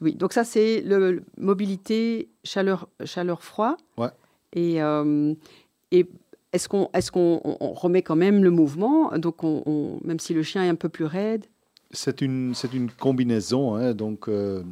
oui. 0.00 0.14
Donc, 0.14 0.32
ça, 0.32 0.44
c'est 0.44 0.82
le, 0.82 1.12
le- 1.12 1.24
mobilité, 1.38 2.28
chaleur, 2.44 2.88
chaleur 3.04 3.42
froid. 3.42 3.76
Ouais. 3.96 4.10
Et, 4.52 4.78
et 5.90 6.06
est-ce 6.52 6.68
qu'on 6.68 6.88
est 6.94 7.10
qu'on 7.10 7.40
remet 7.74 8.02
quand 8.02 8.14
même 8.16 8.44
le 8.44 8.50
mouvement? 8.50 9.16
Donc, 9.18 9.42
on, 9.42 9.62
on- 9.66 10.00
même 10.06 10.20
si 10.20 10.34
le 10.34 10.42
chien 10.42 10.62
est 10.64 10.68
un 10.68 10.74
peu 10.76 10.88
plus 10.88 11.06
raide? 11.06 11.46
C'est 11.90 12.20
une, 12.20 12.54
une 12.72 12.90
combinaison. 12.90 13.74
hein, 13.76 13.94
donc, 13.94 14.28
euh, 14.28 14.62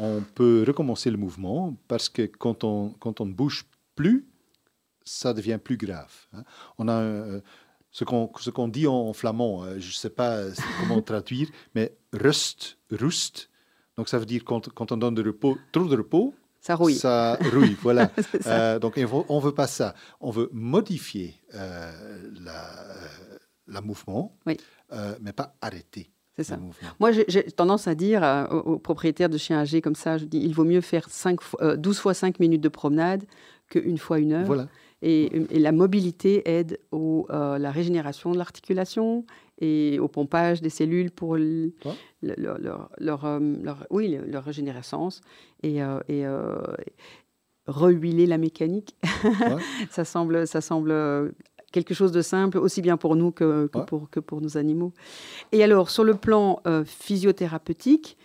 on 0.00 0.22
peut 0.34 0.64
recommencer 0.66 1.10
le 1.10 1.16
mouvement 1.18 1.76
parce 1.88 2.08
que 2.08 2.22
quand 2.22 2.64
on, 2.64 2.90
quand 3.00 3.20
on 3.20 3.26
ne 3.26 3.32
bouge 3.32 3.66
plus, 3.94 4.26
ça 5.04 5.32
devient 5.34 5.58
plus 5.62 5.76
grave. 5.76 6.12
hein. 6.32 6.42
On 6.78 6.88
a 6.88 6.92
euh, 7.00 7.40
ce 7.90 8.04
qu'on 8.04 8.68
dit 8.68 8.86
en, 8.86 9.12
flamand, 9.12 9.64
euh, 9.64 9.78
je 9.78 9.88
ne 9.88 9.92
sais 9.92 10.10
pas 10.10 10.44
comment 10.80 11.02
traduire, 11.02 11.48
mais 11.74 11.96
rust, 12.12 12.78
rust. 12.90 13.50
Donc, 13.96 14.08
ça 14.08 14.18
veut 14.18 14.26
dire 14.26 14.42
quand, 14.44 14.68
quand 14.72 14.92
on 14.92 14.96
donne 14.96 15.14
de 15.14 15.22
repos, 15.24 15.58
trop 15.72 15.84
de 15.86 15.96
repos, 15.96 16.34
Ça 16.60 16.74
rouille. 16.76 16.94
ça 16.94 17.36
rouille. 17.52 17.76
voilà. 17.82 18.10
Ça. 18.40 18.74
Euh, 18.74 18.78
donc, 18.78 18.94
on 19.28 19.36
ne 19.38 19.42
veut 19.44 19.54
pas 19.54 19.66
ça. 19.66 19.94
On 20.20 20.30
veut 20.30 20.48
modifier 20.52 21.34
la, 21.52 21.92
la 23.66 23.80
mouvement, 23.80 24.36
Oui. 24.46 24.56
mais 25.20 25.32
pas 25.32 25.56
arrêter 25.60 26.10
C'est 26.42 26.54
ça. 26.54 26.58
Moi, 27.00 27.10
j'ai- 27.12 27.42
tendance 27.44 27.86
à 27.86 27.94
dire 27.94 28.24
euh, 28.24 28.46
aux, 28.46 28.78
propriétaires 28.78 29.28
de 29.28 29.36
chiens 29.38 29.58
âgés 29.58 29.80
comme 29.82 29.94
ça, 29.94 30.16
je 30.16 30.24
dis, 30.24 30.38
il 30.38 30.54
vaut 30.54 30.64
mieux 30.64 30.80
faire 30.80 31.08
cinq 31.10 31.42
fois- 31.42 31.62
euh, 31.62 31.76
12 31.76 31.98
fois 31.98 32.14
5 32.14 32.40
minutes 32.40 32.62
de 32.62 32.68
promenade 32.70 33.24
qu'une 33.68 33.98
fois 33.98 34.18
une 34.18 34.32
heure. 34.32 34.46
Voilà. 34.46 34.68
Et, 35.02 35.30
et 35.50 35.58
la 35.58 35.72
mobilité 35.72 36.42
aide 36.48 36.78
au, 36.92 37.26
euh, 37.30 37.58
la 37.58 37.70
régénération 37.70 38.32
de 38.32 38.38
l'articulation 38.38 39.24
et 39.58 39.98
au 39.98 40.08
pompage 40.08 40.60
des 40.62 40.70
cellules 40.70 41.10
pour 41.10 41.36
le- 41.36 41.72
Ouais. 41.84 41.92
le- 42.22 42.34
leur, 42.38 42.58
leur- 42.58 42.90
leur, 42.98 43.24
euh, 43.26 43.38
leur- 43.62 43.86
oui, 43.90 44.08
le- 44.08 44.26
leur 44.30 44.44
régénérescence 44.44 45.20
et, 45.62 45.82
euh, 45.82 46.00
et, 46.08 46.24
rehuiler 47.66 48.26
la 48.26 48.38
mécanique. 48.38 48.96
Ouais. 49.24 49.30
ça, 49.90 50.04
semble, 50.04 50.46
ça 50.46 50.60
semble 50.60 50.92
quelque 51.72 51.94
chose 51.94 52.12
de 52.12 52.22
simple, 52.22 52.58
aussi 52.58 52.82
bien 52.82 52.96
pour 52.96 53.16
nous 53.16 53.30
que, 53.32 53.66
que 53.68 53.78
Ouais. 53.78 53.84
pour, 53.86 54.10
que 54.10 54.20
pour 54.20 54.40
nos 54.40 54.56
animaux. 54.56 54.92
Et 55.52 55.62
alors, 55.62 55.90
sur 55.90 56.04
le 56.04 56.14
plan 56.14 56.60
euh, 56.66 56.84
physiothérapeutique, 56.84 58.16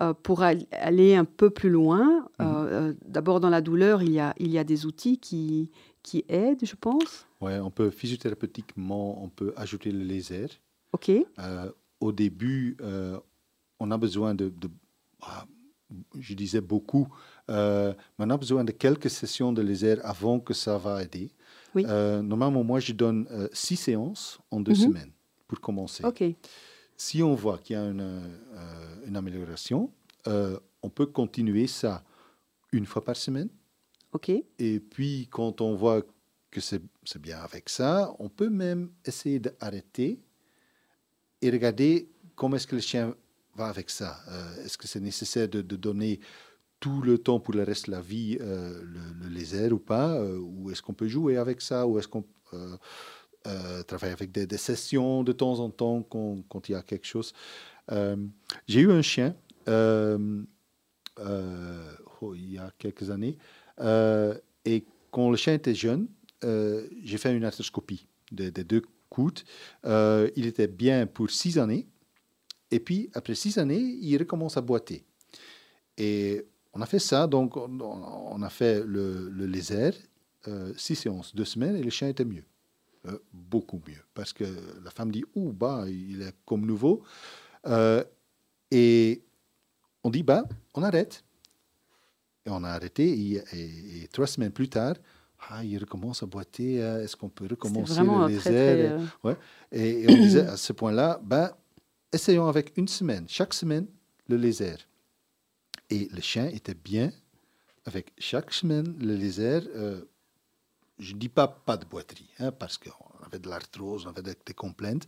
euh, 0.00 0.14
pour 0.14 0.42
al- 0.42 0.64
aller 0.72 1.14
un 1.14 1.24
peu 1.24 1.50
plus 1.50 1.68
loin, 1.70 2.26
euh, 2.40 2.44
Mhm. 2.44 2.68
euh, 2.72 2.92
d'abord 3.04 3.40
dans 3.40 3.50
la 3.50 3.60
douleur, 3.60 4.02
il 4.02 4.12
y 4.12 4.20
a, 4.20 4.34
il 4.38 4.50
y 4.50 4.58
a 4.58 4.64
des 4.64 4.86
outils 4.86 5.18
qui, 5.18 5.70
qui 6.02 6.24
aident, 6.28 6.64
je 6.64 6.76
pense? 6.76 7.26
Ouais, 7.40 7.58
on 7.58 7.70
peut 7.70 7.90
physiothérapeutiquement, 7.90 9.22
on 9.22 9.28
peut 9.28 9.52
ajouter 9.56 9.90
le 9.92 10.02
laser. 10.04 10.48
OK. 10.92 11.10
Au 12.00 12.12
début, 12.12 12.76
on 13.78 13.90
a 13.90 13.98
besoin 13.98 14.34
de, 14.34 14.48
de- 14.48 14.70
ah, 15.22 15.44
je 16.18 16.34
disais 16.34 16.60
beaucoup, 16.60 17.06
mais 17.48 17.94
on 18.18 18.30
a 18.30 18.36
besoin 18.36 18.64
de 18.64 18.72
quelques 18.72 19.10
sessions 19.10 19.52
de 19.52 19.62
laser 19.62 19.98
avant 20.04 20.40
que 20.40 20.54
ça 20.54 20.78
va 20.78 21.02
aider. 21.02 21.30
Oui. 21.74 21.84
Euh, 21.88 22.22
normalement, 22.22 22.62
moi, 22.64 22.80
je 22.80 22.92
donne 22.92 23.26
euh, 23.30 23.48
six 23.52 23.76
séances 23.76 24.38
en 24.50 24.60
deux 24.60 24.72
Mhm. 24.72 24.78
semaines 24.78 25.12
pour 25.48 25.60
commencer. 25.60 26.04
Si 26.96 27.22
on 27.22 27.34
voit 27.34 27.58
qu'il 27.58 27.74
y 27.74 27.78
a 27.78 27.84
une, 27.84 28.00
euh, 28.00 29.06
une 29.06 29.16
amélioration, 29.16 29.90
on 30.26 30.88
peut 30.90 31.06
continuer 31.06 31.66
ça 31.66 32.04
une 32.72 32.86
fois 32.86 33.02
par 33.04 33.16
semaine. 33.16 33.48
Et 34.58 34.78
puis, 34.80 35.26
quand 35.30 35.60
on 35.60 35.74
voit 35.74 36.02
que 36.50 36.60
c'est 36.60 36.82
bien 37.18 37.38
avec 37.40 37.68
ça, 37.68 38.14
on 38.18 38.28
peut 38.28 38.50
même 38.50 38.90
essayer 39.04 39.38
d'arrêter 39.40 40.20
et 41.40 41.50
regarder 41.50 42.08
comment 42.36 42.56
est-ce 42.56 42.66
que 42.66 42.76
le 42.76 42.82
chien 42.82 43.14
va 43.56 43.66
avec 43.66 43.90
ça. 43.90 44.20
Est-ce 44.64 44.76
que 44.78 44.86
c'est 44.86 45.00
nécessaire 45.00 45.48
de, 45.48 45.60
de 45.62 45.76
donner 45.76 46.20
tout 46.82 47.00
le 47.00 47.16
temps 47.16 47.38
pour 47.38 47.54
le 47.54 47.62
reste 47.62 47.86
de 47.86 47.92
la 47.92 48.00
vie 48.00 48.36
euh, 48.40 48.82
le, 48.82 49.28
le 49.28 49.72
ou 49.72 49.78
pas 49.78 50.16
euh, 50.16 50.36
Ou 50.38 50.70
est-ce 50.72 50.82
qu'on 50.82 50.94
peut 50.94 51.06
jouer 51.06 51.36
avec 51.36 51.62
ça 51.62 51.86
Ou 51.86 52.00
est-ce 52.00 52.08
qu'on 52.08 52.24
euh, 52.54 52.76
euh, 53.46 53.82
travaille 53.84 54.10
avec 54.10 54.32
des, 54.32 54.56
sessions 54.56 55.22
de 55.22 55.32
temps 55.32 55.60
en 55.60 55.70
temps 55.70 56.02
quand, 56.02 56.68
il 56.68 56.72
y 56.72 56.74
a 56.74 56.82
quelque 56.82 57.06
chose 57.06 57.32
Euh, 57.92 58.16
J'ai 58.66 58.80
eu 58.80 58.90
un 58.90 59.02
chien 59.02 59.34
euh, 59.68 60.42
oh, 62.20 62.34
il 62.34 62.52
y 62.52 62.58
a 62.58 62.70
quelques 62.78 63.10
années. 63.10 63.38
Et 64.64 64.84
quand 65.12 65.30
le 65.30 65.36
chien 65.36 65.54
était 65.54 65.74
jeune, 65.74 66.08
j'ai 66.42 67.18
fait 67.18 67.32
une 67.32 67.44
arthroscopie 67.44 68.08
des, 68.32 68.50
deux 68.50 68.82
coudes. 69.08 69.40
Il 69.84 70.46
était 70.46 70.66
bien 70.66 71.06
pour 71.06 71.30
six 71.30 71.58
années. 71.58 71.86
Et 72.72 72.80
puis, 72.80 73.08
après 73.14 73.36
six 73.36 73.58
années, 73.58 73.98
il 74.00 74.16
recommence 74.16 74.56
à 74.56 74.62
boiter. 74.62 75.04
On 76.74 76.80
a 76.80 76.86
fait 76.86 76.98
ça, 76.98 77.26
donc 77.26 77.56
on, 77.56 77.80
on 77.80 78.42
a 78.42 78.48
fait 78.50 78.82
le, 78.84 79.28
le 79.30 79.46
laser, 79.46 79.94
euh, 80.48 80.72
six 80.76 80.94
séances, 80.96 81.34
deux 81.34 81.44
semaines, 81.44 81.76
et 81.76 81.82
le 81.82 81.90
chien 81.90 82.08
était 82.08 82.24
mieux. 82.24 82.44
Euh, 83.06 83.18
beaucoup 83.32 83.80
mieux. 83.88 83.98
Parce 84.14 84.32
que 84.32 84.44
la 84.84 84.90
femme 84.90 85.10
dit, 85.10 85.24
ouh, 85.34 85.52
bah, 85.52 85.84
il 85.88 86.22
est 86.22 86.34
comme 86.46 86.64
nouveau. 86.64 87.02
Euh, 87.66 88.02
et 88.70 89.22
on 90.04 90.10
dit, 90.10 90.22
bah, 90.22 90.44
on 90.74 90.82
arrête. 90.82 91.24
Et 92.46 92.50
on 92.50 92.62
a 92.64 92.70
arrêté, 92.70 93.08
et, 93.10 93.42
et- 93.52 94.02
et 94.04 94.08
trois 94.08 94.26
semaines 94.26 94.52
plus 94.52 94.68
tard, 94.68 94.94
ah, 95.48 95.64
il 95.64 95.76
recommence 95.78 96.22
à 96.22 96.26
boiter, 96.26 96.74
est-ce 96.76 97.16
qu'on 97.16 97.28
peut 97.28 97.46
recommencer 97.50 97.94
le 98.28 98.34
laser 98.34 99.00
et, 99.72 100.02
et 100.02 100.06
on 100.08 100.14
disait 100.22 100.46
à 100.46 100.56
ce 100.56 100.72
point-là, 100.72 101.20
ben, 101.24 101.50
essayons 102.12 102.46
avec 102.46 102.72
une 102.76 102.86
semaine, 102.88 103.24
chaque 103.28 103.52
semaine, 103.54 103.86
le 104.28 104.36
laser. 104.36 104.78
Et 105.94 106.08
le 106.16 106.22
chien 106.30 106.46
était 106.58 106.78
bien 106.90 107.08
avec 107.84 108.04
chaque 108.18 108.50
semaine 108.60 108.88
le 109.08 109.14
laser. 109.22 109.62
euh, 109.76 110.00
je 110.98 111.12
ne 111.14 111.18
dis 111.18 111.28
pas 111.28 111.48
pas 111.48 111.76
de 111.76 111.84
boiterie, 111.92 112.30
hein, 112.38 112.52
parce 112.62 112.76
qu'on 112.82 113.24
avait 113.26 113.38
de 113.38 113.48
l'arthrose, 113.52 114.06
on 114.06 114.10
avait 114.10 114.22
des, 114.30 114.36
des 114.46 114.54
complaintes. 114.54 115.06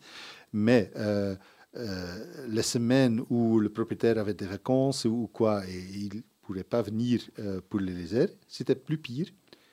Mais 0.53 0.83
euh, 0.97 1.37
euh, 1.77 2.47
les 2.57 2.63
semaines 2.75 3.19
où 3.31 3.61
le 3.61 3.71
propriétaire 3.79 4.19
avait 4.19 4.35
des 4.35 4.47
vacances 4.57 5.05
ou 5.05 5.31
quoi, 5.39 5.55
et 5.67 5.79
il 6.05 6.17
ne 6.17 6.23
pourrait 6.43 6.65
pas 6.75 6.83
venir 6.83 7.17
euh, 7.39 7.61
pour 7.69 7.81
les 7.81 7.93
lézards, 8.01 8.33
c'était 8.49 8.75
plus 8.75 8.99
pire. 8.99 9.29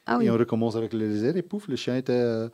Ah 0.05 0.17
oui. 0.17 0.25
Et 0.25 0.29
on 0.31 0.37
recommence 0.37 0.75
avec 0.75 0.93
les 0.93 1.07
lézards 1.09 1.37
et 1.37 1.41
pouf, 1.41 1.67
le 1.67 1.75
chien 1.75 1.95
était 1.97 2.13
euh, 2.13 2.47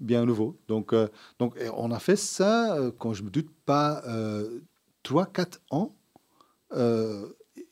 bien 0.00 0.24
nouveau. 0.24 0.50
Donc, 0.68 0.94
donc 1.40 1.50
on 1.74 1.90
a 1.90 1.98
fait 1.98 2.16
ça, 2.16 2.78
quand 2.98 3.12
je 3.14 3.22
me 3.22 3.30
doute 3.30 3.50
pas, 3.64 4.02
euh, 4.06 4.60
3-4 5.02 5.58
ans. 5.70 5.90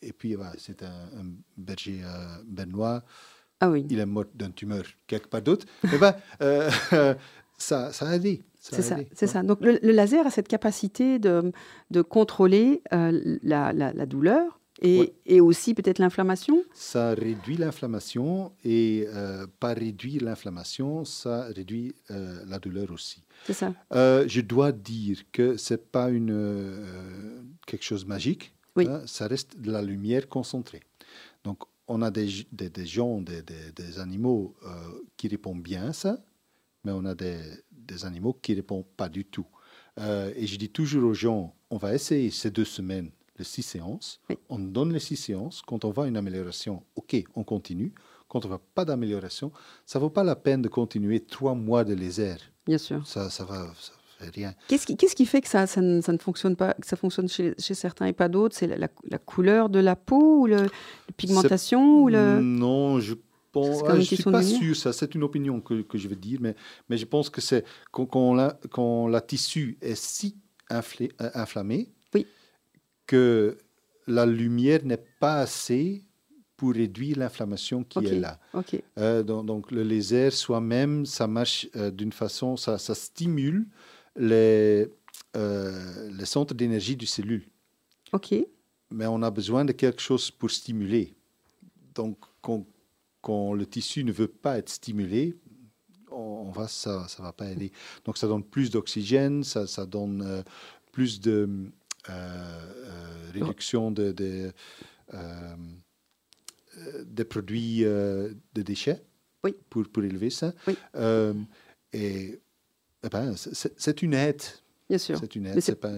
Et 0.00 0.12
puis, 0.12 0.34
voilà, 0.34 0.52
c'est 0.58 0.82
un, 0.82 0.86
un 1.20 1.24
berger 1.56 2.00
euh, 2.04 2.42
bernois. 2.46 3.02
Ah 3.60 3.70
oui. 3.70 3.86
Il 3.90 3.98
est 3.98 4.06
mort 4.06 4.24
d'une 4.34 4.52
tumeur 4.52 4.84
quelque 5.06 5.28
part 5.28 5.42
d'autre. 5.42 5.66
Eh 5.92 5.98
ben, 5.98 6.14
euh, 6.40 6.70
ça, 7.58 7.92
ça 7.92 8.08
a 8.08 8.16
aidé. 8.16 8.42
C'est 8.60 8.82
ça, 8.82 8.96
c'est 9.12 9.26
ça. 9.26 9.42
Donc 9.42 9.60
le, 9.60 9.78
le 9.82 9.90
laser 9.92 10.24
a 10.26 10.30
cette 10.30 10.46
capacité 10.46 11.18
de, 11.18 11.52
de 11.90 12.02
contrôler 12.02 12.82
euh, 12.92 13.38
la, 13.42 13.72
la- 13.72 13.92
la 13.92 14.06
douleur 14.06 14.60
et, 14.80 15.00
Ouais. 15.00 15.12
et 15.26 15.40
aussi 15.40 15.74
peut-être 15.74 15.98
l'inflammation. 15.98 16.62
Ça 16.72 17.12
réduit 17.14 17.56
l'inflammation 17.56 18.52
et 18.64 19.06
euh, 19.08 19.46
par 19.58 19.74
réduire 19.76 20.22
l'inflammation, 20.22 21.04
ça 21.04 21.46
réduit 21.54 21.92
euh, 22.12 22.44
la 22.46 22.58
douleur 22.60 22.90
aussi. 22.92 23.24
C'est 23.46 23.52
ça. 23.52 23.74
Euh, 23.94 24.24
je 24.28 24.40
dois 24.40 24.70
dire 24.70 25.18
que 25.32 25.56
c'est 25.56 25.90
pas 25.90 26.10
une, 26.10 27.56
quelque 27.66 27.84
chose 27.84 28.04
de 28.04 28.08
magique. 28.08 28.54
Oui. 28.76 28.86
hein, 28.88 29.02
ça 29.06 29.26
reste 29.26 29.58
de 29.60 29.70
la 29.70 29.82
lumière 29.82 30.28
concentrée. 30.28 30.80
Donc, 31.44 31.62
on 31.88 32.00
a 32.02 32.10
des, 32.10 32.28
g- 32.28 32.46
des, 32.52 32.70
des 32.70 32.86
gens, 32.86 33.20
des, 33.20 33.42
des- 33.42 33.98
animaux 33.98 34.54
euh, 34.64 34.68
qui 35.16 35.28
répondent 35.28 35.62
bien 35.62 35.88
à 35.88 35.92
ça, 35.92 36.24
mais 36.84 36.92
on 36.92 37.04
a 37.04 37.14
des, 37.14 37.40
animaux 38.04 38.32
qui 38.40 38.54
répondent 38.54 38.86
pas 38.96 39.08
du 39.08 39.24
tout. 39.24 39.46
Euh, 40.00 40.32
et 40.36 40.46
je 40.46 40.56
dis 40.56 40.70
toujours 40.70 41.04
aux 41.10 41.14
gens, 41.14 41.54
on 41.68 41.76
va 41.76 41.94
essayer 41.94 42.30
ces 42.30 42.50
deux 42.50 42.64
semaines, 42.64 43.10
les 43.38 43.44
six 43.44 43.62
séances. 43.62 44.20
Oui. 44.30 44.38
On 44.48 44.58
donne 44.58 44.92
les 44.92 45.00
six 45.00 45.16
séances. 45.16 45.60
Quand 45.60 45.84
on 45.84 45.90
voit 45.90 46.08
une 46.08 46.16
amélioration, 46.16 46.82
OK, 46.96 47.16
on 47.34 47.44
continue. 47.44 47.92
Quand 48.28 48.46
on 48.46 48.48
voit 48.48 48.62
pas 48.74 48.86
d'amélioration, 48.86 49.52
ça 49.84 49.98
vaut 49.98 50.08
pas 50.08 50.24
la 50.24 50.36
peine 50.36 50.62
de 50.62 50.68
continuer 50.68 51.20
trois 51.20 51.54
mois 51.54 51.84
de 51.84 51.92
lézard. 51.92 52.38
Bien 52.64 52.78
sûr. 52.78 53.06
Ça, 53.06 53.28
ça 53.28 53.44
va, 53.44 53.70
ça 53.78 53.92
rien. 54.30 54.54
Qu'est-ce 54.68 54.86
qui, 55.14 55.26
fait 55.26 55.40
que 55.40 55.48
ça, 55.48 55.66
ça, 55.66 55.80
ne, 55.80 56.00
ça 56.00 56.12
ne 56.12 56.18
fonctionne 56.18 56.56
pas, 56.56 56.74
que 56.74 56.86
ça 56.86 56.96
fonctionne 56.96 57.28
chez, 57.28 57.54
chez 57.58 57.74
certains 57.74 58.06
et 58.06 58.12
pas 58.12 58.28
d'autres? 58.28 58.56
C'est 58.56 58.66
la, 58.66 58.76
la- 58.76 58.88
la 59.10 59.18
couleur 59.18 59.68
de 59.68 59.78
la 59.78 59.96
peau 59.96 60.40
ou 60.40 60.46
le, 60.46 60.56
la 60.56 60.68
pigmentation 61.16 62.02
ou 62.02 62.08
le... 62.08 62.40
Non, 62.40 63.00
je 63.00 63.14
pense. 63.50 63.82
Ah, 63.86 63.98
je 64.00 64.14
suis 64.14 64.22
pas 64.22 64.42
sûr. 64.42 64.76
Ça, 64.76 64.92
c'est 64.92 65.14
une 65.14 65.22
opinion 65.22 65.60
que, 65.60 65.82
que 65.82 65.98
je 65.98 66.08
vais 66.08 66.16
dire, 66.16 66.38
mais, 66.40 66.54
mais 66.88 66.96
je 66.96 67.04
pense 67.06 67.28
que 67.30 67.40
c'est 67.40 67.64
quand, 67.90 68.06
quand 68.06 68.34
la, 68.34 68.58
quand 68.70 69.08
la 69.08 69.20
tissu 69.20 69.76
est 69.82 69.94
si 69.94 70.36
inflé- 70.70 71.12
euh, 71.20 71.30
inflammé 71.34 71.92
Oui. 72.14 72.26
que 73.06 73.58
la 74.06 74.26
lumière 74.26 74.84
n'est 74.84 75.04
pas 75.20 75.40
assez 75.40 76.04
pour 76.56 76.74
réduire 76.74 77.18
l'inflammation 77.18 77.82
qui 77.82 77.98
est 78.06 78.20
là. 78.20 78.38
Euh, 78.98 79.22
donc, 79.24 79.46
donc, 79.46 79.70
le 79.72 79.82
laser 79.82 80.32
soi-même, 80.32 81.04
ça 81.06 81.26
marche 81.26 81.68
euh, 81.76 81.90
d'une 81.90 82.12
façon, 82.12 82.56
ça, 82.56 82.78
ça 82.78 82.94
stimule 82.94 83.66
les, 84.16 84.88
euh, 85.36 86.10
les 86.10 86.24
centres 86.26 86.54
d'énergie 86.54 86.96
du 86.96 87.06
cellule 87.06 87.46
Ok. 88.12 88.34
mais 88.90 89.06
on 89.06 89.22
a 89.22 89.30
besoin 89.30 89.64
de 89.64 89.72
quelque 89.72 90.00
chose 90.02 90.30
pour 90.30 90.50
stimuler. 90.50 91.14
Donc, 91.94 92.18
quand, 92.42 92.66
quand 93.22 93.54
le 93.54 93.64
tissu 93.66 94.04
ne 94.04 94.12
veut 94.12 94.28
pas 94.28 94.58
être 94.58 94.68
stimulé, 94.68 95.34
on, 96.10 96.44
on 96.48 96.50
va, 96.50 96.68
ça 96.68 97.06
ne 97.18 97.22
va 97.24 97.32
pas 97.32 97.50
aider. 97.50 97.72
Donc, 98.04 98.18
ça 98.18 98.26
donne 98.26 98.44
plus 98.44 98.70
d'oxygène, 98.70 99.44
ça, 99.44 99.66
ça 99.66 99.86
donne 99.86 100.22
euh, 100.22 100.42
plus 100.92 101.20
de 101.20 101.48
euh, 102.10 102.10
euh, 102.10 103.30
réduction 103.32 103.90
de, 103.90 104.12
de, 104.12 104.52
des 107.04 107.24
produits 107.24 107.84
euh, 107.84 108.32
de 108.54 108.62
déchets 108.62 109.02
Oui. 109.44 109.54
pour, 109.70 109.88
pour 109.88 110.04
élever 110.04 110.30
ça. 110.30 110.52
Oui. 110.66 110.74
Euh, 110.96 111.34
et 111.92 112.40
eh 113.04 113.08
ben, 113.08 113.34
c'est- 113.36 114.02
une 114.02 114.14
aide. 114.14 114.42
Bien 114.88 114.98
sûr. 114.98 115.18
C'est 115.18 115.34
une 115.36 115.42
Mais 115.42 115.48
aide. 115.50 115.54
c'est- 115.56 115.60
c'est 115.72 115.74
pas, 115.80 115.90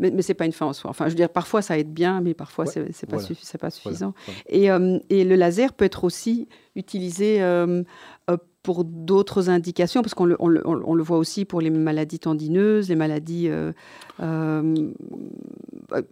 Mais, 0.00 0.10
mais 0.10 0.22
c'est 0.22 0.34
pas 0.34 0.44
une 0.44 0.52
fin 0.52 0.66
en 0.66 0.72
soi. 0.72 0.90
Enfin, 0.90 1.04
je 1.04 1.10
veux 1.10 1.16
dire, 1.16 1.28
parfois 1.28 1.62
ça 1.62 1.78
aide 1.78 1.92
bien, 1.94 2.20
mais 2.20 2.34
parfois 2.34 2.64
Ouais, 2.64 2.70
c'est 2.72 2.92
c'est 2.92 3.06
pas, 3.06 3.16
voilà. 3.18 3.28
suffi- 3.28 3.44
c'est 3.44 3.58
pas 3.58 3.68
voilà, 3.68 3.70
suffisant. 3.70 4.14
voilà. 4.26 4.40
Et, 4.48 4.68
euh, 4.70 4.98
et 5.08 5.22
le 5.24 5.36
laser 5.36 5.72
peut 5.72 5.84
être 5.84 6.02
aussi 6.02 6.48
utilisé 6.74 7.40
euh, 7.40 7.84
euh, 8.28 8.36
pour 8.64 8.84
d'autres 8.84 9.50
indications, 9.50 10.02
parce 10.02 10.14
qu'on 10.14 10.24
le, 10.24 10.34
on 10.40 10.48
le, 10.48 10.66
on 10.66 10.74
le- 10.74 10.82
on 10.84 10.94
le 10.96 11.02
voit 11.04 11.18
aussi 11.18 11.44
pour 11.44 11.60
les 11.60 11.70
maladies 11.70 12.18
tendineuses, 12.18 12.88
les 12.88 12.96
maladies. 12.96 13.46
euh, 13.48 13.70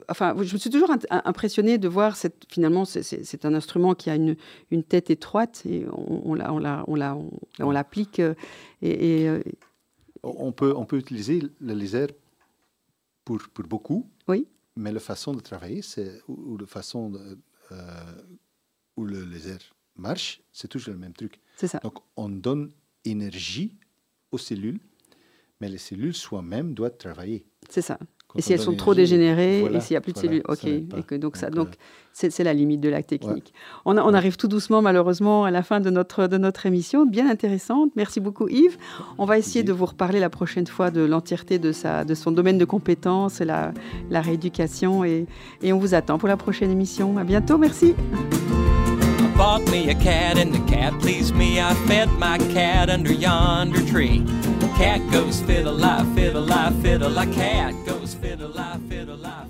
enfin, 0.08 0.34
je 0.40 0.52
me 0.52 0.58
suis 0.58 0.70
toujours 0.70 0.90
impressionnée 1.10 1.78
de 1.78 1.88
voir 1.88 2.16
cette. 2.16 2.44
Finalement, 2.48 2.84
c'est- 2.84 3.44
un 3.44 3.54
instrument 3.54 3.94
qui 3.94 4.10
a 4.10 4.14
une, 4.14 4.36
une 4.70 4.84
tête 4.84 5.10
étroite 5.10 5.62
et 5.68 5.86
on, 5.92 6.22
on 6.30 6.34
la- 6.34 6.52
on 6.52 6.58
la- 6.58 6.84
on 6.86 6.94
la- 6.94 7.16
on- 7.16 7.30
on 7.58 7.70
l'applique. 7.70 8.20
et, 8.20 9.24
et, 9.24 9.30
On 10.22 10.52
peut, 10.52 10.72
on 10.76 10.84
peut 10.86 10.98
utiliser 10.98 11.42
le 11.60 11.74
laser 11.74 12.08
pour, 13.24 13.40
pour 13.54 13.64
beaucoup, 13.66 14.08
Oui. 14.28 14.46
mais 14.76 14.92
la 14.92 15.00
façon 15.00 15.32
de 15.34 15.40
travailler, 15.40 15.82
c'est, 15.82 16.20
ou, 16.28 16.52
ou 16.52 16.58
la 16.58 16.66
façon 16.66 17.10
de, 17.10 17.38
euh, 17.72 18.22
où 18.96 19.04
le 19.04 19.24
laser 19.24 19.58
marche, 19.96 20.40
c'est 20.52 20.68
toujours 20.68 20.94
le 20.94 21.00
même 21.00 21.12
truc. 21.12 21.40
c'est 21.56 21.68
ça. 21.68 21.78
Donc, 21.78 21.98
on 22.16 22.28
donne 22.28 22.72
énergie 23.04 23.76
aux 24.30 24.38
cellules, 24.38 24.80
mais 25.60 25.68
les 25.68 25.78
cellules 25.78 26.14
soi-même 26.14 26.72
doivent 26.74 26.96
travailler. 26.96 27.44
C'est 27.68 27.82
ça. 27.82 27.98
Quand 28.32 28.38
Et 28.38 28.42
si 28.42 28.52
elles 28.52 28.58
sont 28.60 28.74
trop 28.74 28.94
dégénérées, 28.94 29.60
voilà, 29.60 29.76
et 29.76 29.80
s'il 29.80 29.92
n'y 29.94 29.98
a 29.98 30.00
plus 30.00 30.12
de 30.12 30.18
voilà, 30.20 30.30
cellules, 30.30 30.90
ok. 30.92 30.98
Et 30.98 31.02
que 31.02 31.14
donc, 31.14 31.36
ça, 31.36 31.50
Donc, 31.50 31.68
euh, 31.68 32.28
c'est 32.30 32.44
la 32.44 32.52
limite 32.54 32.80
de 32.80 32.88
la 32.88 33.02
technique. 33.02 33.52
On, 33.84 33.96
a- 33.98 34.02
on 34.02 34.14
arrive 34.14 34.36
tout 34.36 34.48
doucement, 34.48 34.80
malheureusement, 34.82 35.44
à 35.44 35.50
la 35.50 35.62
fin 35.62 35.80
de 35.80 35.90
notre, 35.90 36.26
de 36.28 36.38
notre 36.38 36.64
émission, 36.66 37.04
bien 37.06 37.28
intéressante. 37.28 37.90
Merci 37.94 38.20
beaucoup, 38.20 38.48
Yves. 38.48 38.78
On 39.18 39.24
va 39.26 39.36
essayer 39.38 39.62
de 39.62 39.72
vous 39.72 39.84
reparler 39.86 40.18
la 40.20 40.30
prochaine 40.30 40.66
fois 40.66 40.90
de 40.90 41.02
l'entièreté 41.02 41.58
de, 41.58 41.72
sa, 41.72 42.04
de 42.04 42.14
son 42.14 42.30
domaine 42.32 42.56
de 42.58 42.64
compétences, 42.64 43.40
la, 43.40 43.72
la 44.10 44.20
rééducation, 44.22 45.04
et, 45.04 45.26
et 45.62 45.72
on 45.74 45.78
vous 45.78 45.94
attend 45.94 46.16
pour 46.18 46.28
la 46.28 46.36
prochaine 46.38 46.70
émission. 46.70 47.18
À 47.18 47.24
bientôt, 47.24 47.58
merci. 47.58 47.94
I 47.94 49.34
bought 49.36 49.62
me 49.70 49.88
a 49.90 49.94
cat 49.94 50.38
and 50.38 50.52
the 50.52 50.64
cat 50.70 50.92
pleased 51.00 51.34
me. 51.34 51.58
I 51.58 51.74
fed 51.86 52.08
my 52.18 52.38
cat 52.54 52.88
under 52.90 53.12
yonder 53.12 53.80
tree. 53.84 54.22
cat 54.82 55.00
goes 55.12 55.40
fiddle-lie, 55.42 56.04
fiddle-lie, 56.14 56.72
fiddle-lie, 56.82 57.26
cat 57.26 57.72
goes 57.86 58.14
fiddle-lie, 58.14 58.78
fiddle-lie. 58.88 59.41